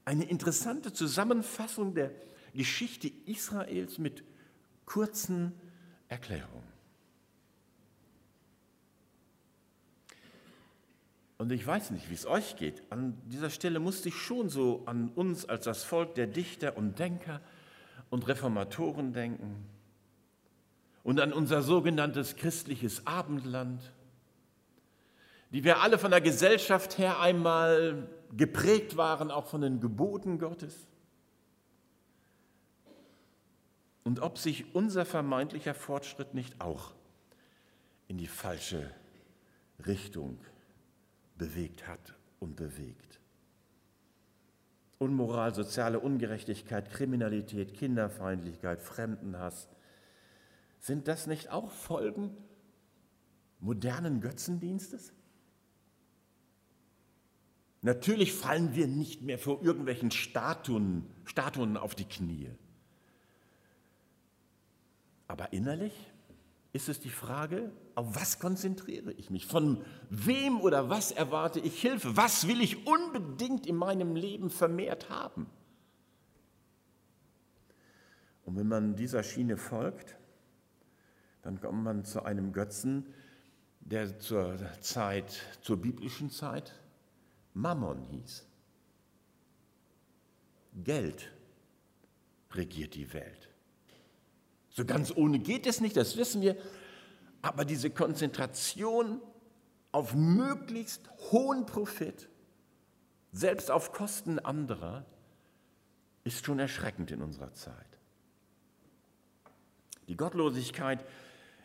Eine 0.06 0.24
interessante 0.24 0.94
Zusammenfassung 0.94 1.94
der 1.94 2.12
Geschichte 2.54 3.12
Israels 3.26 3.98
mit 3.98 4.24
kurzen 4.86 5.54
Erklärungen. 6.08 6.70
Und 11.38 11.54
ich 11.54 11.66
weiß 11.66 11.92
nicht, 11.92 12.10
wie 12.10 12.16
es 12.16 12.26
euch 12.26 12.58
geht. 12.58 12.84
An 12.90 13.18
dieser 13.28 13.50
Stelle 13.50 13.80
musste 13.80 14.10
ich 14.10 14.16
schon 14.16 14.50
so 14.50 14.84
an 14.86 15.10
uns 15.16 15.46
als 15.48 15.64
das 15.64 15.86
Volk 15.86 16.16
der 16.16 16.28
Dichter 16.28 16.76
und 16.76 17.00
Denker 17.00 17.40
und 18.10 18.28
Reformatoren 18.28 19.14
denken 19.14 19.66
und 21.04 21.22
an 21.22 21.32
unser 21.32 21.62
sogenanntes 21.62 22.36
christliches 22.36 23.08
Abendland, 23.08 23.82
die 25.52 25.64
wir 25.64 25.82
alle 25.82 25.98
von 25.98 26.12
der 26.12 26.20
Gesellschaft 26.20 26.98
her 26.98 27.22
einmal 27.22 28.10
geprägt 28.36 28.98
waren, 28.98 29.32
auch 29.32 29.48
von 29.48 29.62
den 29.62 29.80
Geboten 29.80 30.40
Gottes. 30.40 30.89
Und 34.10 34.22
ob 34.22 34.40
sich 34.40 34.74
unser 34.74 35.06
vermeintlicher 35.06 35.76
Fortschritt 35.76 36.34
nicht 36.34 36.60
auch 36.62 36.96
in 38.08 38.18
die 38.18 38.26
falsche 38.26 38.90
Richtung 39.86 40.40
bewegt 41.38 41.88
hat 41.88 42.16
und 42.40 42.56
bewegt. 42.56 43.20
Unmoral, 44.98 45.54
soziale 45.54 46.00
Ungerechtigkeit, 46.00 46.90
Kriminalität, 46.90 47.76
Kinderfeindlichkeit, 47.76 48.82
Fremdenhass, 48.82 49.68
sind 50.80 51.08
das 51.08 51.28
nicht 51.28 51.52
auch 51.52 51.70
Folgen 51.70 52.36
modernen 53.60 54.22
Götzendienstes? 54.22 55.14
Natürlich 57.84 58.34
fallen 58.34 58.74
wir 58.74 58.88
nicht 58.88 59.22
mehr 59.22 59.38
vor 59.38 59.62
irgendwelchen 59.62 60.10
Statuen, 60.10 61.06
Statuen 61.26 61.78
auf 61.78 61.94
die 61.94 62.06
Knie. 62.06 62.50
Aber 65.30 65.54
innerlich 65.54 65.94
ist 66.74 66.90
es 66.90 67.00
die 67.00 67.12
Frage, 67.12 67.72
auf 67.94 68.16
was 68.16 68.40
konzentriere 68.40 69.14
ich 69.14 69.30
mich? 69.30 69.46
Von 69.46 69.86
wem 70.10 70.60
oder 70.60 70.90
was 70.90 71.12
erwarte 71.12 71.60
ich 71.60 71.80
Hilfe? 71.80 72.18
Was 72.18 72.48
will 72.48 72.62
ich 72.62 72.88
unbedingt 72.88 73.68
in 73.68 73.76
meinem 73.76 74.16
Leben 74.16 74.50
vermehrt 74.50 75.10
haben? 75.10 75.46
Und 78.44 78.58
wenn 78.58 78.68
man 78.68 78.96
dieser 78.96 79.22
Schiene 79.22 79.58
folgt, 79.58 80.18
dann 81.44 81.62
kommt 81.62 81.84
man 81.84 82.04
zu 82.04 82.24
einem 82.24 82.52
Götzen, 82.52 83.14
der 83.82 84.20
zur 84.20 84.58
Zeit, 84.82 85.40
zur 85.62 85.78
biblischen 85.78 86.32
Zeit 86.32 86.74
Mammon 87.54 88.02
hieß. 88.06 88.48
Geld 90.84 91.32
regiert 92.52 92.96
die 92.96 93.14
Welt. 93.14 93.50
So 94.80 94.86
ganz 94.86 95.12
ohne 95.14 95.40
geht 95.40 95.68
es 95.68 95.82
nicht, 95.82 95.98
das 95.98 96.16
wissen 96.16 96.42
wir. 96.42 96.56
Aber 97.42 97.66
diese 97.66 97.90
Konzentration 97.90 99.20
auf 99.92 100.16
möglichst 100.16 101.02
hohen 101.32 101.66
Profit, 101.66 102.30
selbst 103.34 103.72
auf 103.72 103.92
Kosten 103.92 104.40
anderer, 104.40 105.06
ist 106.24 106.46
schon 106.46 106.60
erschreckend 106.60 107.12
in 107.12 107.22
unserer 107.22 107.54
Zeit. 107.54 108.00
Die 110.08 110.16
Gottlosigkeit 110.16 111.04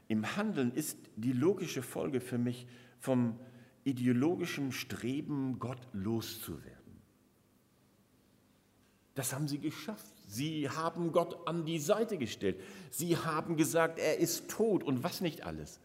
im 0.08 0.36
Handeln 0.36 0.72
ist 0.72 0.98
die 1.14 1.32
logische 1.32 1.84
Folge 1.84 2.20
für 2.20 2.38
mich 2.38 2.66
vom 2.98 3.38
ideologischen 3.84 4.72
Streben, 4.72 5.60
Gott 5.60 5.86
loszuwerden. 5.92 7.00
Das 9.14 9.32
haben 9.32 9.46
sie 9.46 9.60
geschafft. 9.60 10.13
Sie 10.26 10.68
haben 10.68 11.12
Gott 11.12 11.46
an 11.46 11.64
die 11.64 11.78
Seite 11.78 12.18
gestellt. 12.18 12.60
Sie 12.90 13.16
haben 13.16 13.56
gesagt, 13.56 13.98
er 13.98 14.18
ist 14.18 14.48
tot 14.48 14.82
und 14.82 15.02
was 15.02 15.20
nicht 15.20 15.44
alles. 15.44 15.80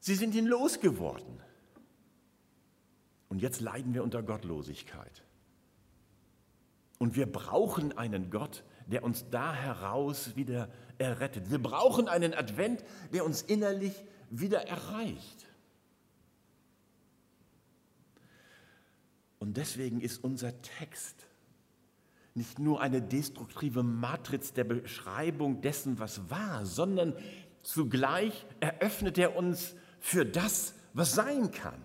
Sie 0.00 0.14
sind 0.14 0.34
ihn 0.34 0.46
losgeworden. 0.46 1.40
Und 3.28 3.42
jetzt 3.42 3.60
leiden 3.60 3.94
wir 3.94 4.02
unter 4.02 4.22
Gottlosigkeit. 4.22 5.22
Und 6.98 7.14
wir 7.14 7.30
brauchen 7.30 7.96
einen 7.96 8.30
Gott, 8.30 8.64
der 8.86 9.04
uns 9.04 9.28
da 9.30 9.54
heraus 9.54 10.34
wieder 10.34 10.68
errettet. 10.98 11.50
Wir 11.50 11.62
brauchen 11.62 12.08
einen 12.08 12.34
Advent, 12.34 12.84
der 13.12 13.24
uns 13.24 13.42
innerlich 13.42 13.94
wieder 14.30 14.66
erreicht. 14.66 15.46
Und 19.38 19.56
deswegen 19.56 20.00
ist 20.00 20.24
unser 20.24 20.60
Text 20.62 21.27
nicht 22.38 22.58
nur 22.58 22.80
eine 22.80 23.02
destruktive 23.02 23.82
Matrix 23.82 24.54
der 24.54 24.64
Beschreibung 24.64 25.60
dessen, 25.60 25.98
was 25.98 26.30
war, 26.30 26.64
sondern 26.64 27.12
zugleich 27.62 28.46
eröffnet 28.60 29.18
er 29.18 29.36
uns 29.36 29.74
für 30.00 30.24
das, 30.24 30.74
was 30.94 31.12
sein 31.12 31.50
kann. 31.50 31.84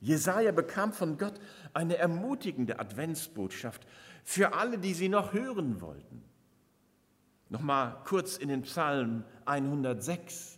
Jesaja 0.00 0.52
bekam 0.52 0.92
von 0.92 1.16
Gott 1.16 1.40
eine 1.72 1.96
ermutigende 1.96 2.78
Adventsbotschaft 2.78 3.86
für 4.22 4.52
alle, 4.52 4.78
die 4.78 4.92
sie 4.92 5.08
noch 5.08 5.32
hören 5.32 5.80
wollten. 5.80 6.22
Nochmal 7.48 7.96
kurz 8.04 8.36
in 8.36 8.48
den 8.48 8.62
Psalm 8.62 9.24
106. 9.46 10.53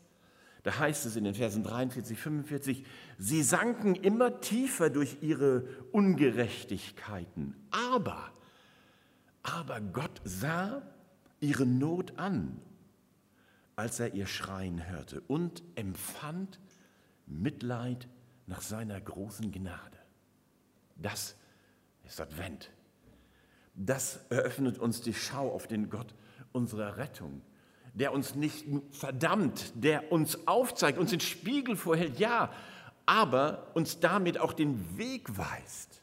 Da 0.66 0.80
heißt 0.80 1.06
es 1.06 1.14
in 1.14 1.22
den 1.22 1.34
Versen 1.36 1.62
43, 1.62 2.18
45, 2.18 2.84
sie 3.18 3.44
sanken 3.44 3.94
immer 3.94 4.40
tiefer 4.40 4.90
durch 4.90 5.18
ihre 5.20 5.62
Ungerechtigkeiten. 5.92 7.54
Aber, 7.70 8.32
aber 9.44 9.80
Gott 9.80 10.20
sah 10.24 10.82
ihre 11.38 11.66
Not 11.66 12.18
an, 12.18 12.60
als 13.76 14.00
er 14.00 14.12
ihr 14.14 14.26
Schreien 14.26 14.88
hörte 14.90 15.20
und 15.28 15.62
empfand 15.76 16.58
Mitleid 17.28 18.08
nach 18.48 18.60
seiner 18.60 19.00
großen 19.00 19.52
Gnade. 19.52 19.98
Das 20.96 21.36
ist 22.02 22.20
Advent. 22.20 22.72
Das 23.76 24.18
eröffnet 24.30 24.78
uns 24.78 25.00
die 25.00 25.14
Schau 25.14 25.48
auf 25.48 25.68
den 25.68 25.90
Gott 25.90 26.12
unserer 26.50 26.96
Rettung, 26.96 27.42
der 27.96 28.12
uns 28.12 28.34
nicht 28.34 28.66
verdammt, 28.90 29.72
der 29.74 30.12
uns 30.12 30.46
aufzeigt, 30.46 30.98
uns 30.98 31.10
den 31.10 31.20
Spiegel 31.20 31.76
vorhält, 31.76 32.18
ja, 32.18 32.52
aber 33.06 33.68
uns 33.74 34.00
damit 34.00 34.38
auch 34.38 34.52
den 34.52 34.98
Weg 34.98 35.38
weist, 35.38 36.02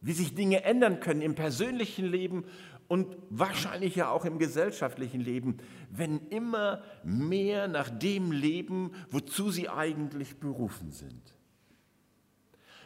wie 0.00 0.14
sich 0.14 0.34
Dinge 0.34 0.64
ändern 0.64 1.00
können 1.00 1.20
im 1.20 1.34
persönlichen 1.34 2.06
Leben 2.06 2.44
und 2.88 3.14
wahrscheinlich 3.28 3.94
ja 3.94 4.10
auch 4.10 4.24
im 4.24 4.38
gesellschaftlichen 4.38 5.20
Leben, 5.20 5.58
wenn 5.90 6.26
immer 6.28 6.82
mehr 7.02 7.68
nach 7.68 7.90
dem 7.90 8.32
leben, 8.32 8.92
wozu 9.10 9.50
sie 9.50 9.68
eigentlich 9.68 10.38
berufen 10.38 10.92
sind. 10.92 11.34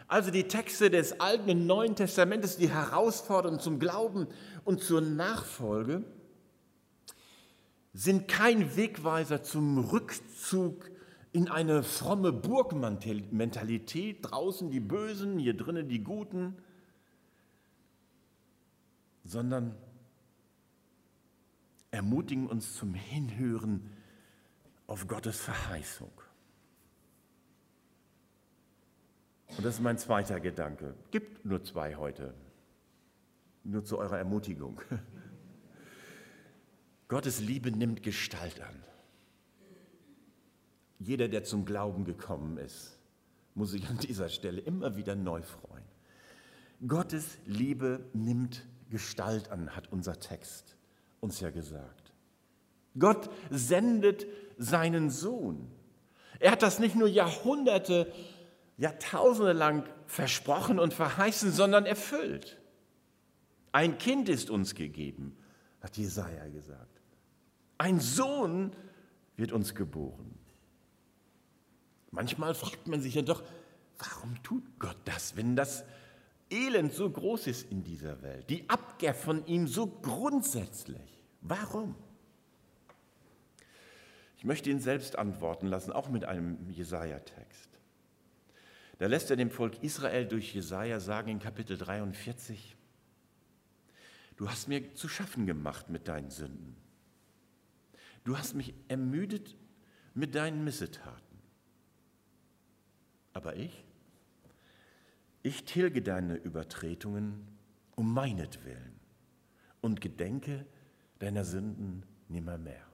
Also 0.09 0.31
die 0.33 0.49
Texte 0.49 0.91
des 0.91 1.21
Alten 1.21 1.51
und 1.51 1.67
Neuen 1.67 1.95
Testamentes, 1.95 2.57
die 2.57 2.71
herausfordern 2.71 3.61
zum 3.61 3.79
Glauben 3.79 4.27
und 4.65 4.83
zur 4.83 5.01
Nachfolge, 5.01 6.03
sind 7.93 8.29
kein 8.29 8.77
Wegweiser 8.77 9.43
zum 9.43 9.79
Rückzug 9.79 10.91
in 11.33 11.49
eine 11.49 11.83
fromme 11.83 12.33
Burgmentalität, 12.33 14.19
draußen 14.23 14.71
die 14.71 14.81
Bösen, 14.81 15.39
hier 15.39 15.57
drinnen 15.57 15.89
die 15.89 16.03
Guten, 16.03 16.57
sondern 19.25 19.75
ermutigen 21.91 22.47
uns 22.47 22.75
zum 22.75 22.95
Hinhören 22.95 23.91
auf 24.87 25.07
Gottes 25.07 25.39
Verheißung. 25.41 26.11
Und 29.57 29.65
das 29.65 29.75
ist 29.75 29.81
mein 29.81 29.99
zweiter 29.99 30.41
Gedanke. 30.41 30.95
Gibt 31.11 31.45
nur 31.45 31.63
zwei 31.63 31.97
heute. 31.97 32.35
Nur 33.65 33.85
zu 33.85 33.99
eurer 33.99 34.19
Ermutigung. 34.19 34.81
Gottes 37.09 37.41
Liebe 37.41 37.71
nimmt 37.71 38.03
Gestalt 38.03 38.61
an. 38.61 38.85
Jeder, 40.99 41.29
der 41.29 41.45
zum 41.45 41.65
Glauben 41.65 42.05
gekommen 42.05 42.59
ist, 42.59 42.99
muss 43.55 43.71
sich 43.71 43.89
an 43.89 43.99
dieser 43.99 44.29
Stelle 44.29 44.61
immer 44.61 44.97
wieder 44.97 45.15
neu 45.15 45.43
freuen. 45.43 45.85
Gottes 46.87 47.39
Liebe 47.47 48.09
nimmt 48.13 48.65
Gestalt 48.91 49.51
an, 49.51 49.75
hat 49.75 49.91
unser 49.91 50.21
Text 50.21 50.77
uns 51.21 51.41
ja 51.41 51.51
gesagt. 51.51 52.13
Gott 52.99 53.31
sendet 53.51 54.27
seinen 54.59 55.11
Sohn. 55.11 55.71
Er 56.41 56.53
hat 56.53 56.63
das 56.63 56.79
nicht 56.79 56.95
nur 56.95 57.09
Jahrhunderte 57.09 58.13
Jahrtausende 58.77 59.53
lang 59.53 59.85
versprochen 60.07 60.79
und 60.79 60.95
verheißen, 60.95 61.51
sondern 61.51 61.85
erfüllt. 61.85 62.61
Ein 63.73 63.99
Kind 63.99 64.29
ist 64.29 64.51
uns 64.51 64.77
gegeben, 64.77 65.37
hat 65.81 65.97
Jesaja 65.97 66.47
gesagt. 66.49 66.98
Ein 67.79 68.01
Sohn 68.01 68.73
wird 69.37 69.53
uns 69.53 69.75
geboren. 69.75 70.35
Manchmal 72.11 72.55
fragt 72.55 72.89
man 72.89 73.01
sich 73.01 73.15
ja 73.15 73.23
doch, 73.23 73.43
warum 73.99 74.43
tut 74.43 74.65
Gott 74.79 74.97
das, 75.05 75.37
wenn 75.37 75.55
das 75.55 75.85
Elend 76.51 76.93
so 76.93 77.09
groß 77.09 77.47
ist 77.47 77.71
in 77.71 77.85
dieser 77.85 78.23
Welt, 78.23 78.49
die 78.51 78.69
Abkehr 78.69 79.15
von 79.15 79.47
ihm 79.47 79.69
so 79.69 79.87
grundsätzlich? 79.87 81.25
Warum? 81.41 81.95
Ich 84.39 84.45
möchte 84.45 84.71
ihn 84.71 84.81
selbst 84.81 85.17
antworten 85.17 85.67
lassen, 85.67 85.93
auch 85.93 86.09
mit 86.09 86.25
einem 86.25 86.71
Jesaja-Text. 86.71 87.69
Da 88.99 89.07
lässt 89.07 89.31
er 89.31 89.37
dem 89.37 89.51
Volk 89.51 89.83
Israel 89.83 90.27
durch 90.27 90.55
Jesaja 90.55 91.01
sagen 91.01 91.31
in 91.31 91.39
Kapitel 91.39 91.77
43, 91.77 92.77
Du 94.37 94.49
hast 94.49 94.69
mir 94.69 94.95
zu 94.95 95.09
schaffen 95.09 95.47
gemacht 95.47 95.91
mit 95.91 96.07
deinen 96.07 96.31
Sünden. 96.31 96.77
Du 98.25 98.37
hast 98.37 98.55
mich 98.55 98.75
ermüdet 98.89 99.57
mit 100.15 100.35
deinen 100.35 100.65
Missetaten. 100.65 101.39
Aber 103.33 103.57
ich, 103.57 103.85
ich 105.43 105.65
tilge 105.65 106.03
deine 106.03 106.37
Übertretungen 106.37 107.47
um 107.95 108.13
meinetwillen 108.13 108.99
und 109.81 110.01
gedenke 110.01 110.67
deiner 111.21 111.45
Sünden 111.45 112.05
nimmermehr. 112.29 112.87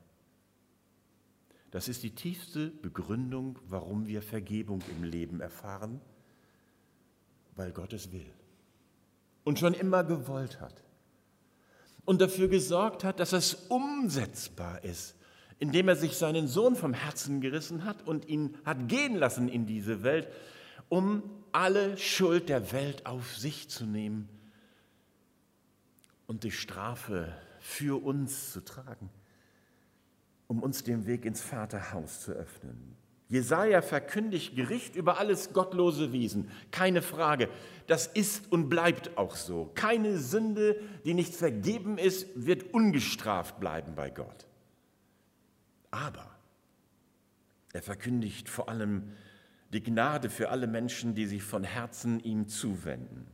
Das 1.70 1.88
ist 1.88 2.02
die 2.02 2.14
tiefste 2.14 2.70
Begründung, 2.70 3.58
warum 3.66 4.06
wir 4.06 4.22
Vergebung 4.22 4.80
im 4.96 5.02
Leben 5.02 5.40
erfahren, 5.40 6.00
weil 7.56 7.72
Gott 7.72 7.92
es 7.92 8.12
will 8.12 8.32
und 9.44 9.58
schon 9.58 9.74
immer 9.74 10.02
gewollt 10.04 10.60
hat 10.60 10.82
und 12.04 12.20
dafür 12.20 12.48
gesorgt 12.48 13.04
hat, 13.04 13.20
dass 13.20 13.32
es 13.32 13.54
umsetzbar 13.68 14.84
ist, 14.84 15.14
indem 15.58 15.88
er 15.88 15.96
sich 15.96 16.16
seinen 16.16 16.48
Sohn 16.48 16.76
vom 16.76 16.92
Herzen 16.92 17.40
gerissen 17.40 17.84
hat 17.84 18.06
und 18.06 18.28
ihn 18.28 18.56
hat 18.64 18.88
gehen 18.88 19.16
lassen 19.16 19.48
in 19.48 19.66
diese 19.66 20.02
Welt, 20.02 20.28
um 20.88 21.22
alle 21.52 21.96
Schuld 21.96 22.48
der 22.48 22.72
Welt 22.72 23.06
auf 23.06 23.36
sich 23.36 23.68
zu 23.68 23.86
nehmen 23.86 24.28
und 26.26 26.44
die 26.44 26.50
Strafe 26.50 27.32
für 27.60 28.02
uns 28.02 28.52
zu 28.52 28.64
tragen 28.64 29.10
um 30.46 30.62
uns 30.62 30.84
den 30.84 31.06
Weg 31.06 31.24
ins 31.24 31.40
Vaterhaus 31.40 32.20
zu 32.20 32.32
öffnen. 32.32 32.96
Jesaja 33.28 33.80
verkündigt 33.80 34.54
Gericht 34.54 34.96
über 34.96 35.18
alles 35.18 35.52
gottlose 35.52 36.12
Wesen. 36.12 36.50
Keine 36.70 37.02
Frage. 37.02 37.48
Das 37.86 38.06
ist 38.06 38.52
und 38.52 38.68
bleibt 38.68 39.16
auch 39.16 39.36
so. 39.36 39.70
Keine 39.74 40.18
Sünde, 40.18 40.80
die 41.04 41.14
nicht 41.14 41.34
vergeben 41.34 41.98
ist, 41.98 42.28
wird 42.34 42.74
ungestraft 42.74 43.60
bleiben 43.60 43.94
bei 43.94 44.10
Gott. 44.10 44.46
Aber 45.90 46.30
er 47.72 47.82
verkündigt 47.82 48.48
vor 48.48 48.68
allem 48.68 49.12
die 49.72 49.82
Gnade 49.82 50.30
für 50.30 50.50
alle 50.50 50.66
Menschen, 50.66 51.14
die 51.14 51.26
sich 51.26 51.42
von 51.42 51.64
Herzen 51.64 52.20
ihm 52.20 52.46
zuwenden. 52.46 53.26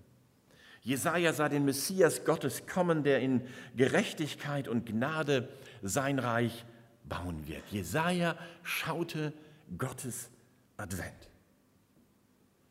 Jesaja 0.83 1.33
sah 1.35 1.49
den 1.49 1.67
Messias 1.67 2.25
Gottes 2.25 2.67
kommen, 2.67 3.03
der 3.03 3.21
in 3.21 3.43
Gerechtigkeit 3.77 4.67
und 4.67 4.87
Gnade 4.87 5.49
sein 5.83 6.19
Reich 6.19 6.65
bauen 7.05 7.47
wird. 7.47 7.67
Jesaja 7.71 8.37
schaute 8.63 9.35
Gottes 9.77 10.31
Advent. 10.77 11.31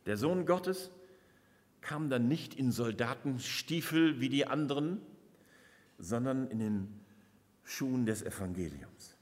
Der 0.05 0.17
Sohn 0.17 0.45
Gottes 0.45 0.91
kam 1.81 2.09
dann 2.09 2.27
nicht 2.27 2.53
in 2.55 2.71
Soldatenstiefel 2.71 4.19
wie 4.19 4.29
die 4.29 4.45
anderen, 4.45 5.01
sondern 5.97 6.47
in 6.47 6.59
den 6.59 6.99
Schuhen 7.63 8.05
des 8.05 8.23
Evangeliums. 8.23 9.15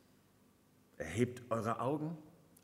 Erhebt 0.98 1.44
eure 1.52 1.80
Augen, 1.80 2.18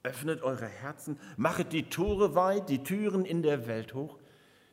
öffnet 0.04 0.42
eure 0.42 0.68
Herzen, 0.68 1.20
machet 1.38 1.74
die 1.74 1.90
Tore 1.90 2.36
weit, 2.36 2.70
die 2.70 2.84
Türen 2.84 3.26
in 3.26 3.44
der 3.44 3.68
Welt 3.68 3.94
hoch, 3.94 4.20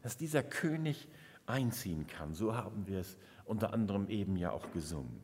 dass 0.02 0.16
dieser 0.16 0.42
König 0.42 1.08
einziehen 1.46 2.06
kann. 2.06 2.32
So 2.32 2.54
haben 2.54 2.86
wir 2.86 3.00
es 3.00 3.18
unter 3.44 3.72
anderem 3.72 4.08
eben 4.08 4.36
ja 4.36 4.52
auch 4.52 4.72
gesungen. 4.72 5.20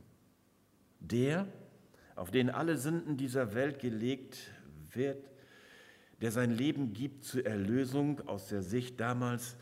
Der, 1.00 1.46
auf 2.16 2.30
den 2.30 2.50
alle 2.50 2.76
Sünden 2.76 3.16
dieser 3.16 3.54
Welt 3.54 3.78
gelegt 3.78 4.38
wird, 4.96 5.30
der 6.20 6.32
sein 6.32 6.50
Leben 6.50 6.92
gibt 6.92 7.24
zur 7.24 7.44
Erlösung 7.44 8.26
aus 8.26 8.48
der 8.48 8.62
Sicht 8.62 9.00
damals 9.00 9.56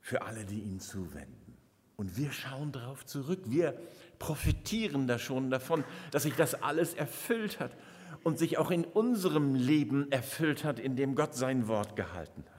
für 0.00 0.22
alle, 0.22 0.44
die 0.44 0.60
ihn 0.60 0.80
zuwenden. 0.80 1.56
Und 1.96 2.16
wir 2.16 2.30
schauen 2.30 2.70
darauf 2.70 3.04
zurück. 3.04 3.40
Wir 3.46 3.78
profitieren 4.18 5.08
da 5.08 5.18
schon 5.18 5.50
davon, 5.50 5.84
dass 6.12 6.22
sich 6.22 6.34
das 6.34 6.54
alles 6.54 6.94
erfüllt 6.94 7.58
hat 7.58 7.76
und 8.22 8.38
sich 8.38 8.56
auch 8.58 8.70
in 8.70 8.84
unserem 8.84 9.54
Leben 9.54 10.10
erfüllt 10.12 10.64
hat, 10.64 10.78
in 10.78 10.96
dem 10.96 11.14
Gott 11.14 11.34
sein 11.34 11.66
Wort 11.66 11.96
gehalten 11.96 12.44
hat. 12.54 12.58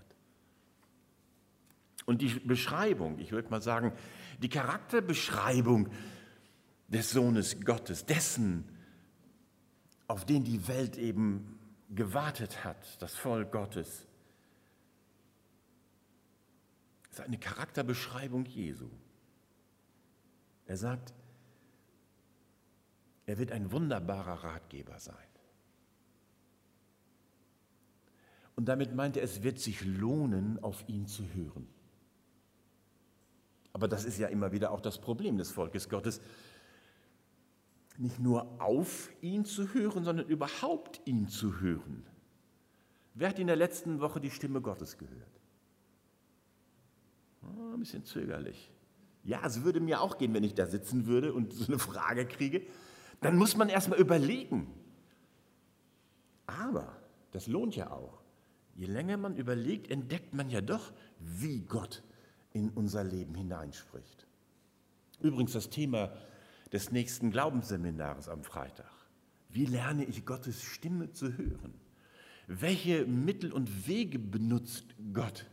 Und 2.06 2.22
die 2.22 2.39
Beschreibung, 2.39 3.20
ich 3.20 3.32
würde 3.32 3.50
mal 3.50 3.62
sagen, 3.62 3.94
die 4.42 4.50
Charakterbeschreibung 4.50 5.89
des 6.88 7.12
Sohnes 7.12 7.62
Gottes, 7.62 8.06
dessen, 8.06 8.65
auf 10.08 10.26
den 10.26 10.44
die 10.44 10.68
Welt 10.68 10.98
eben 10.98 11.59
gewartet 11.89 12.63
hat, 12.63 13.02
das 13.02 13.15
Volk 13.15 13.52
Gottes. 13.52 14.08
Das 17.10 17.19
ist 17.19 17.25
eine 17.25 17.39
Charakterbeschreibung 17.39 18.45
Jesu. 18.45 18.89
Er 20.65 20.78
sagt, 20.78 21.13
Er 23.25 23.38
wird 23.38 23.52
ein 23.52 23.71
wunderbarer 23.71 24.43
Ratgeber 24.43 24.97
sein. 24.97 25.15
Und 28.56 28.65
damit 28.65 28.95
meint 28.95 29.17
er, 29.17 29.23
es 29.23 29.43
wird 29.43 29.60
sich 29.60 29.86
lohnen, 29.86 30.58
auf 30.63 30.84
ihn 30.89 31.06
zu 31.06 31.32
hören. 31.36 31.67
Aber 33.71 33.88
das 33.88 34.04
ist 34.04 34.17
ja 34.17 34.30
immer 34.30 34.52
wieder 34.52 34.71
auch 34.71 34.82
das 34.82 34.99
Problem 34.99 35.38
des 35.38 35.52
Volkes 35.52 35.89
Gottes, 35.89 36.21
nicht 37.99 38.19
nur 38.19 38.62
auf 38.62 39.09
ihn 39.21 39.43
zu 39.45 39.73
hören, 39.73 40.03
sondern 40.03 40.27
überhaupt 40.27 41.01
ihn 41.05 41.27
zu 41.27 41.59
hören. 41.59 42.05
Wer 43.13 43.29
hat 43.29 43.39
in 43.39 43.47
der 43.47 43.57
letzten 43.57 43.99
Woche 43.99 44.21
die 44.21 44.31
Stimme 44.31 44.62
Gottes 44.62 44.97
gehört? 44.97 45.41
Oh, 47.43 47.73
ein 47.73 47.79
bisschen 47.79 48.05
zögerlich. 48.05 48.71
Ja, 49.23 49.45
es 49.45 49.63
würde 49.63 49.81
mir 49.81 49.99
auch 50.01 50.17
gehen, 50.17 50.33
wenn 50.33 50.45
ich 50.45 50.55
da 50.55 50.65
sitzen 50.65 51.07
würde 51.07 51.33
und 51.33 51.51
so 51.51 51.67
eine 51.67 51.77
Frage 51.77 52.25
kriege. 52.25 52.65
Dann 53.19 53.35
muss 53.35 53.57
man 53.57 53.67
erstmal 53.67 53.99
überlegen. 53.99 54.67
Aber 56.47 56.95
das 57.31 57.47
lohnt 57.47 57.75
ja 57.75 57.91
auch. 57.91 58.23
Je 58.75 58.85
länger 58.85 59.17
man 59.17 59.35
überlegt, 59.35 59.91
entdeckt 59.91 60.33
man 60.33 60.49
ja 60.49 60.62
doch, 60.62 60.93
wie 61.19 61.62
Gott 61.62 62.01
in 62.53 62.69
unser 62.69 63.03
Leben 63.03 63.35
hineinspricht. 63.35 64.25
Übrigens 65.19 65.51
das 65.51 65.69
Thema 65.69 66.13
des 66.71 66.91
nächsten 66.91 67.32
Glaubensseminars 67.32 68.29
am 68.29 68.43
Freitag. 68.43 68.91
Wie 69.49 69.65
lerne 69.65 70.05
ich 70.05 70.25
Gottes 70.25 70.63
Stimme 70.63 71.12
zu 71.12 71.36
hören? 71.38 71.73
Welche 72.47 73.05
Mittel 73.05 73.51
und 73.51 73.88
Wege 73.88 74.19
benutzt 74.19 74.86
Gott? 75.13 75.45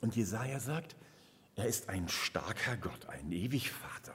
Und 0.00 0.16
Jesaja 0.16 0.60
sagt, 0.60 0.96
er 1.54 1.66
ist 1.66 1.88
ein 1.88 2.08
starker 2.08 2.76
Gott, 2.76 3.06
ein 3.06 3.32
Ewigvater 3.32 4.14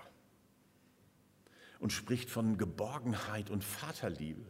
und 1.80 1.92
spricht 1.92 2.30
von 2.30 2.58
Geborgenheit 2.58 3.50
und 3.50 3.64
Vaterliebe. 3.64 4.46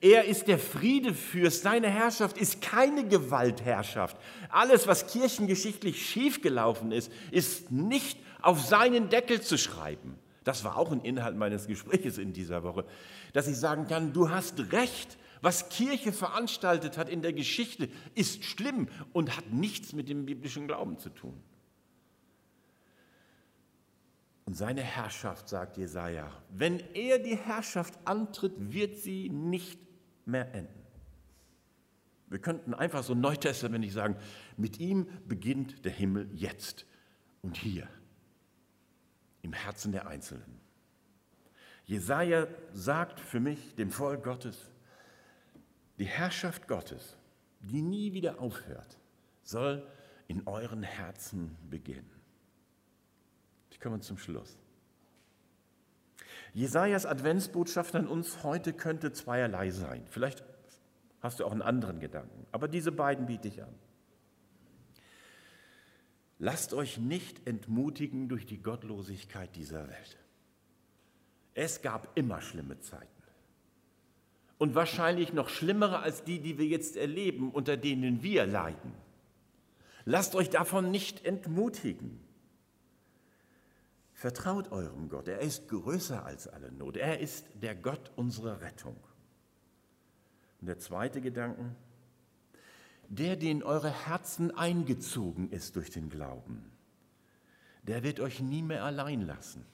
Er 0.00 0.24
ist 0.24 0.48
der 0.48 0.58
Friedefürst. 0.58 1.62
Seine 1.62 1.88
Herrschaft 1.88 2.38
ist 2.38 2.60
keine 2.60 3.06
Gewaltherrschaft. 3.06 4.16
Alles, 4.48 4.86
was 4.86 5.06
kirchengeschichtlich 5.06 6.04
schiefgelaufen 6.08 6.92
ist, 6.92 7.10
ist 7.30 7.70
nicht 7.70 8.18
auf 8.42 8.60
seinen 8.60 9.08
Deckel 9.08 9.40
zu 9.40 9.56
schreiben. 9.56 10.18
Das 10.44 10.62
war 10.64 10.76
auch 10.76 10.92
ein 10.92 11.00
Inhalt 11.00 11.36
meines 11.36 11.66
Gesprächs 11.66 12.18
in 12.18 12.32
dieser 12.32 12.62
Woche, 12.62 12.84
dass 13.32 13.48
ich 13.48 13.56
sagen 13.56 13.86
kann, 13.88 14.12
du 14.12 14.30
hast 14.30 14.72
recht. 14.72 15.18
Was 15.42 15.68
Kirche 15.68 16.12
veranstaltet 16.12 16.96
hat 16.96 17.08
in 17.08 17.20
der 17.20 17.32
Geschichte, 17.32 17.88
ist 18.14 18.42
schlimm 18.44 18.88
und 19.12 19.36
hat 19.36 19.52
nichts 19.52 19.92
mit 19.92 20.08
dem 20.08 20.24
biblischen 20.24 20.66
Glauben 20.66 20.98
zu 20.98 21.10
tun. 21.10 21.34
Und 24.46 24.54
seine 24.54 24.80
Herrschaft, 24.80 25.48
sagt 25.48 25.76
Jesaja, 25.76 26.30
wenn 26.50 26.78
er 26.94 27.18
die 27.18 27.36
Herrschaft 27.36 27.98
antritt, 28.04 28.54
wird 28.56 28.96
sie 28.96 29.28
nicht 29.28 29.78
mehr 30.24 30.54
enden. 30.54 30.86
Wir 32.28 32.38
könnten 32.38 32.72
einfach 32.72 33.02
so 33.02 33.14
neutestamentlich 33.14 33.92
sagen, 33.92 34.16
mit 34.56 34.78
ihm 34.78 35.08
beginnt 35.26 35.84
der 35.84 35.92
Himmel 35.92 36.28
jetzt 36.32 36.86
und 37.42 37.56
hier, 37.56 37.88
im 39.42 39.52
Herzen 39.52 39.92
der 39.92 40.06
Einzelnen. 40.06 40.60
Jesaja 41.84 42.46
sagt 42.72 43.20
für 43.20 43.40
mich, 43.40 43.74
dem 43.74 43.90
Volk 43.90 44.24
Gottes, 44.24 44.70
die 45.98 46.06
Herrschaft 46.06 46.66
Gottes, 46.66 47.16
die 47.60 47.82
nie 47.82 48.12
wieder 48.12 48.40
aufhört, 48.40 48.98
soll 49.42 49.86
in 50.28 50.46
euren 50.46 50.82
Herzen 50.82 51.56
beginnen. 51.70 52.15
Ich 53.76 53.80
komme 53.82 54.00
zum 54.00 54.16
Schluss. 54.16 54.56
Jesajas 56.54 57.04
Adventsbotschaft 57.04 57.94
an 57.94 58.08
uns 58.08 58.42
heute 58.42 58.72
könnte 58.72 59.12
zweierlei 59.12 59.70
sein. 59.70 60.02
Vielleicht 60.08 60.42
hast 61.20 61.40
du 61.40 61.44
auch 61.44 61.52
einen 61.52 61.60
anderen 61.60 62.00
Gedanken, 62.00 62.46
aber 62.52 62.68
diese 62.68 62.90
beiden 62.90 63.26
biete 63.26 63.48
ich 63.48 63.62
an. 63.62 63.74
Lasst 66.38 66.72
euch 66.72 66.96
nicht 66.96 67.46
entmutigen 67.46 68.30
durch 68.30 68.46
die 68.46 68.62
Gottlosigkeit 68.62 69.54
dieser 69.54 69.86
Welt. 69.88 70.16
Es 71.52 71.82
gab 71.82 72.16
immer 72.16 72.40
schlimme 72.40 72.80
Zeiten. 72.80 73.10
Und 74.56 74.74
wahrscheinlich 74.74 75.34
noch 75.34 75.50
schlimmere 75.50 75.98
als 75.98 76.24
die, 76.24 76.40
die 76.40 76.56
wir 76.56 76.66
jetzt 76.66 76.96
erleben, 76.96 77.50
unter 77.50 77.76
denen 77.76 78.22
wir 78.22 78.46
leiden. 78.46 78.94
Lasst 80.06 80.34
euch 80.34 80.48
davon 80.48 80.90
nicht 80.90 81.26
entmutigen. 81.26 82.25
Vertraut 84.26 84.72
eurem 84.72 85.08
Gott. 85.08 85.28
Er 85.28 85.38
ist 85.38 85.68
größer 85.68 86.26
als 86.26 86.48
alle 86.48 86.72
Not. 86.72 86.96
Er 86.96 87.20
ist 87.20 87.46
der 87.62 87.76
Gott 87.76 88.10
unserer 88.16 88.60
Rettung. 88.60 88.96
Und 90.60 90.66
der 90.66 90.80
zweite 90.80 91.20
Gedanke, 91.20 91.76
der, 93.08 93.40
in 93.40 93.62
eure 93.62 93.92
Herzen 94.08 94.50
eingezogen 94.50 95.48
ist 95.52 95.76
durch 95.76 95.90
den 95.90 96.10
Glauben, 96.10 96.72
der 97.84 98.02
wird 98.02 98.18
euch 98.18 98.40
nie 98.40 98.62
mehr 98.62 98.82
allein 98.82 99.22
lassen. 99.22 99.64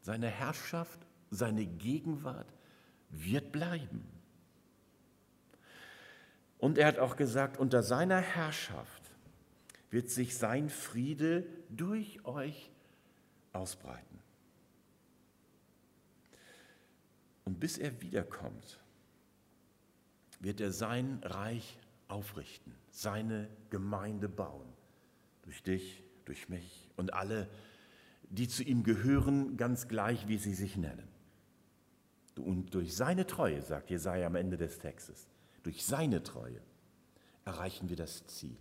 Seine 0.00 0.28
Herrschaft, 0.28 1.06
seine 1.30 1.66
Gegenwart 1.66 2.50
wird 3.10 3.52
bleiben. 3.52 4.08
Und 6.56 6.78
er 6.78 6.86
hat 6.86 6.98
auch 6.98 7.16
gesagt, 7.16 7.58
unter 7.58 7.82
seiner 7.82 8.22
Herrschaft 8.22 9.02
wird 9.90 10.08
sich 10.08 10.38
sein 10.38 10.70
Friede 10.70 11.46
durch 11.68 12.24
euch 12.24 12.71
ausbreiten. 13.52 14.20
Und 17.44 17.60
bis 17.60 17.78
er 17.78 18.00
wiederkommt, 18.00 18.78
wird 20.40 20.60
er 20.60 20.72
sein 20.72 21.20
Reich 21.22 21.78
aufrichten, 22.08 22.74
seine 22.90 23.48
Gemeinde 23.70 24.28
bauen. 24.28 24.72
Durch 25.42 25.62
dich, 25.62 26.02
durch 26.24 26.48
mich 26.48 26.88
und 26.96 27.14
alle, 27.14 27.48
die 28.30 28.48
zu 28.48 28.62
ihm 28.62 28.84
gehören, 28.84 29.56
ganz 29.56 29.88
gleich, 29.88 30.28
wie 30.28 30.38
sie 30.38 30.54
sich 30.54 30.76
nennen. 30.76 31.08
Und 32.36 32.74
durch 32.74 32.94
seine 32.94 33.26
Treue, 33.26 33.60
sagt 33.60 33.90
Jesaja 33.90 34.26
am 34.26 34.36
Ende 34.36 34.56
des 34.56 34.78
Textes, 34.78 35.26
durch 35.62 35.84
seine 35.84 36.22
Treue 36.22 36.60
erreichen 37.44 37.88
wir 37.88 37.96
das 37.96 38.26
Ziel. 38.26 38.56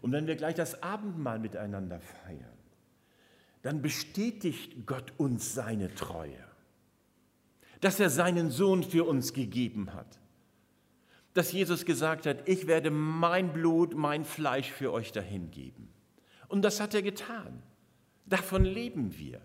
Und 0.00 0.12
wenn 0.12 0.26
wir 0.26 0.36
gleich 0.36 0.54
das 0.54 0.82
Abendmahl 0.82 1.38
miteinander 1.38 2.00
feiern, 2.00 2.59
dann 3.62 3.82
bestätigt 3.82 4.86
Gott 4.86 5.12
uns 5.18 5.54
seine 5.54 5.94
Treue, 5.94 6.44
dass 7.80 8.00
er 8.00 8.10
seinen 8.10 8.50
Sohn 8.50 8.82
für 8.82 9.06
uns 9.06 9.32
gegeben 9.32 9.94
hat, 9.94 10.18
dass 11.34 11.52
Jesus 11.52 11.84
gesagt 11.84 12.26
hat, 12.26 12.48
ich 12.48 12.66
werde 12.66 12.90
mein 12.90 13.52
Blut, 13.52 13.94
mein 13.94 14.24
Fleisch 14.24 14.70
für 14.70 14.92
euch 14.92 15.12
dahingeben. 15.12 15.88
Und 16.48 16.62
das 16.62 16.80
hat 16.80 16.94
er 16.94 17.02
getan. 17.02 17.62
Davon 18.26 18.64
leben 18.64 19.16
wir. 19.18 19.40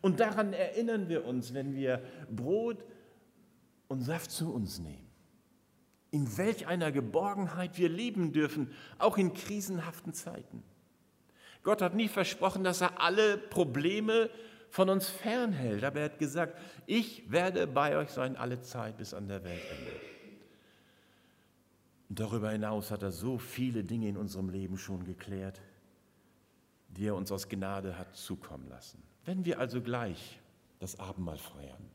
Und 0.00 0.20
daran 0.20 0.52
erinnern 0.52 1.08
wir 1.08 1.24
uns, 1.24 1.54
wenn 1.54 1.74
wir 1.74 2.02
Brot 2.30 2.84
und 3.86 4.00
Saft 4.00 4.30
zu 4.30 4.52
uns 4.52 4.78
nehmen. 4.78 5.08
In 6.10 6.36
welch 6.36 6.66
einer 6.66 6.90
Geborgenheit 6.90 7.78
wir 7.78 7.88
leben 7.88 8.32
dürfen, 8.32 8.70
auch 8.98 9.18
in 9.18 9.34
krisenhaften 9.34 10.12
Zeiten. 10.14 10.62
Gott 11.68 11.82
hat 11.82 11.94
nie 11.94 12.08
versprochen, 12.08 12.64
dass 12.64 12.80
er 12.80 12.98
alle 12.98 13.36
Probleme 13.36 14.30
von 14.70 14.88
uns 14.88 15.06
fernhält, 15.06 15.84
aber 15.84 15.98
er 15.98 16.04
hat 16.06 16.18
gesagt, 16.18 16.58
ich 16.86 17.30
werde 17.30 17.66
bei 17.66 17.98
euch 17.98 18.08
sein 18.08 18.36
alle 18.36 18.62
Zeit 18.62 18.96
bis 18.96 19.12
an 19.12 19.28
der 19.28 19.44
Weltende. 19.44 19.92
Und 22.08 22.20
darüber 22.20 22.52
hinaus 22.52 22.90
hat 22.90 23.02
er 23.02 23.12
so 23.12 23.36
viele 23.36 23.84
Dinge 23.84 24.08
in 24.08 24.16
unserem 24.16 24.48
Leben 24.48 24.78
schon 24.78 25.04
geklärt, 25.04 25.60
die 26.88 27.04
er 27.04 27.14
uns 27.14 27.30
aus 27.30 27.50
Gnade 27.50 27.98
hat 27.98 28.16
zukommen 28.16 28.66
lassen. 28.70 29.02
Wenn 29.26 29.44
wir 29.44 29.58
also 29.58 29.82
gleich 29.82 30.40
das 30.78 30.98
Abendmahl 30.98 31.36
feiern, 31.36 31.90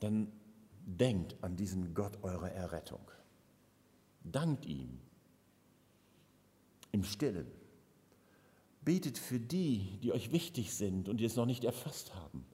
dann 0.00 0.30
denkt 0.84 1.36
an 1.40 1.56
diesen 1.56 1.94
Gott 1.94 2.22
eurer 2.22 2.52
Errettung. 2.52 3.10
Dankt 4.24 4.66
ihm 4.66 5.00
im 6.92 7.02
Stillen 7.02 7.50
Betet 8.86 9.18
für 9.18 9.40
die, 9.40 9.98
die 10.00 10.12
euch 10.12 10.30
wichtig 10.30 10.72
sind 10.72 11.08
und 11.08 11.16
die 11.16 11.24
es 11.24 11.34
noch 11.34 11.44
nicht 11.44 11.64
erfasst 11.64 12.14
haben. 12.14 12.46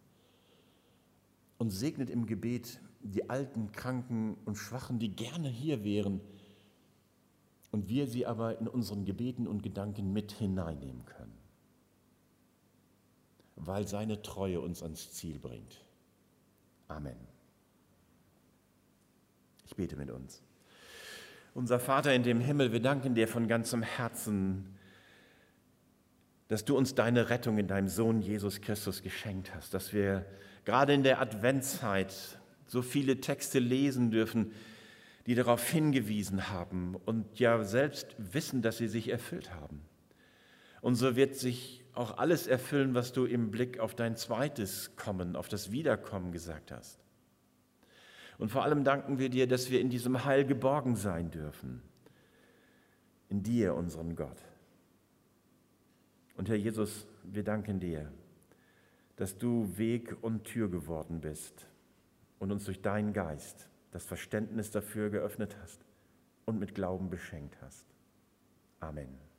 Und 1.59 1.69
segnet 1.69 2.09
im 2.09 2.25
Gebet 2.25 2.81
die 3.03 3.29
Alten, 3.29 3.71
Kranken 3.71 4.39
und 4.47 4.57
Schwachen, 4.57 4.99
die 4.99 5.15
gerne 5.15 5.51
hier 5.51 5.85
wären 5.85 6.23
und 7.71 7.91
wir 7.91 8.07
sie 8.07 8.25
aber 8.25 8.59
in 8.59 8.67
unseren 8.67 9.05
Gebeten 9.05 9.47
und 9.47 9.63
Gedanken 9.63 10.15
mit 10.15 10.33
hineinnehmen 10.33 11.05
können, 11.05 11.37
weil 13.57 13.87
seine 13.87 14.23
Treue 14.23 14.63
uns 14.63 14.83
ans 14.83 15.13
Ziel 15.13 15.39
bringt. 15.39 15.85
Amen. 16.89 17.17
Ich 19.67 19.77
bete 19.77 19.97
mit 19.97 20.11
uns. 20.11 20.41
Unser 21.53 21.79
Vater 21.79 22.15
in 22.15 22.23
dem 22.23 22.41
Himmel, 22.41 22.73
wir 22.73 22.81
danken 22.81 23.15
dir 23.15 23.29
von 23.29 23.49
ganzem 23.49 23.83
Herzen 23.83 24.79
dass 26.53 26.67
du 26.67 26.77
uns 26.77 26.95
deine 26.95 27.31
Rettung 27.31 27.57
in 27.57 27.67
deinem 27.67 27.89
Sohn 27.89 28.21
Jesus 28.21 28.61
Christus 28.61 29.01
geschenkt 29.01 29.55
hast, 29.55 29.73
dass 29.73 29.95
wir 29.95 30.27
gerade 30.67 30.93
in 30.93 31.03
der 31.03 31.19
Adventszeit 31.19 32.15
so 32.67 32.83
viele 32.83 33.23
Texte 33.23 33.59
lesen 33.59 34.11
dürfen, 34.11 34.53
die 35.25 35.35
darauf 35.35 35.67
hingewiesen 35.67 36.51
haben 36.51 36.95
und 37.07 37.39
ja 37.39 37.65
selbst 37.65 38.15
wissen, 38.19 38.61
dass 38.61 38.77
sie 38.77 38.89
sich 38.89 39.09
erfüllt 39.09 39.55
haben. 39.55 39.81
Und 40.83 40.97
so 40.97 41.17
wird 41.17 41.37
sich 41.37 41.87
auch 41.95 42.19
alles 42.19 42.47
erfüllen, 42.47 42.93
was 42.93 43.15
du 43.15 43.25
im 43.25 43.51
Blick 43.51 43.81
auf 43.81 43.95
dein 43.95 44.15
zweites 44.15 44.95
Kommen, 44.95 45.37
auf 45.37 45.49
das 45.49 45.73
Wiederkommen 45.73 46.33
gesagt 46.33 46.71
hast. 46.71 46.99
Und 48.37 48.51
vor 48.51 48.63
allem 48.63 48.85
danken 48.85 49.19
wir 49.19 49.31
dir, 49.31 49.47
dass 49.49 49.71
wir 49.71 49.81
in 49.81 49.89
diesem 49.89 50.27
Heil 50.27 50.45
geborgen 50.45 50.97
sein 50.97 51.31
dürfen. 51.31 51.81
In 53.31 53.43
dir, 53.43 53.75
unseren 53.75 54.17
Gott. 54.17 54.52
Und 56.37 56.49
Herr 56.49 56.57
Jesus, 56.57 57.07
wir 57.25 57.45
danken 57.45 57.81
dir, 57.81 58.11
dass 59.17 59.39
du 59.39 59.77
Weg 59.77 60.17
und 60.23 60.45
Tür 60.45 60.71
geworden 60.71 61.21
bist 61.21 61.67
und 62.39 62.51
uns 62.51 62.65
durch 62.65 62.83
deinen 62.83 63.13
Geist 63.13 63.69
das 63.93 64.05
Verständnis 64.05 64.71
dafür 64.71 65.11
geöffnet 65.11 65.57
hast 65.63 65.85
und 66.47 66.59
mit 66.59 66.75
Glauben 66.75 67.11
beschenkt 67.11 67.57
hast. 67.61 67.87
Amen. 68.81 69.32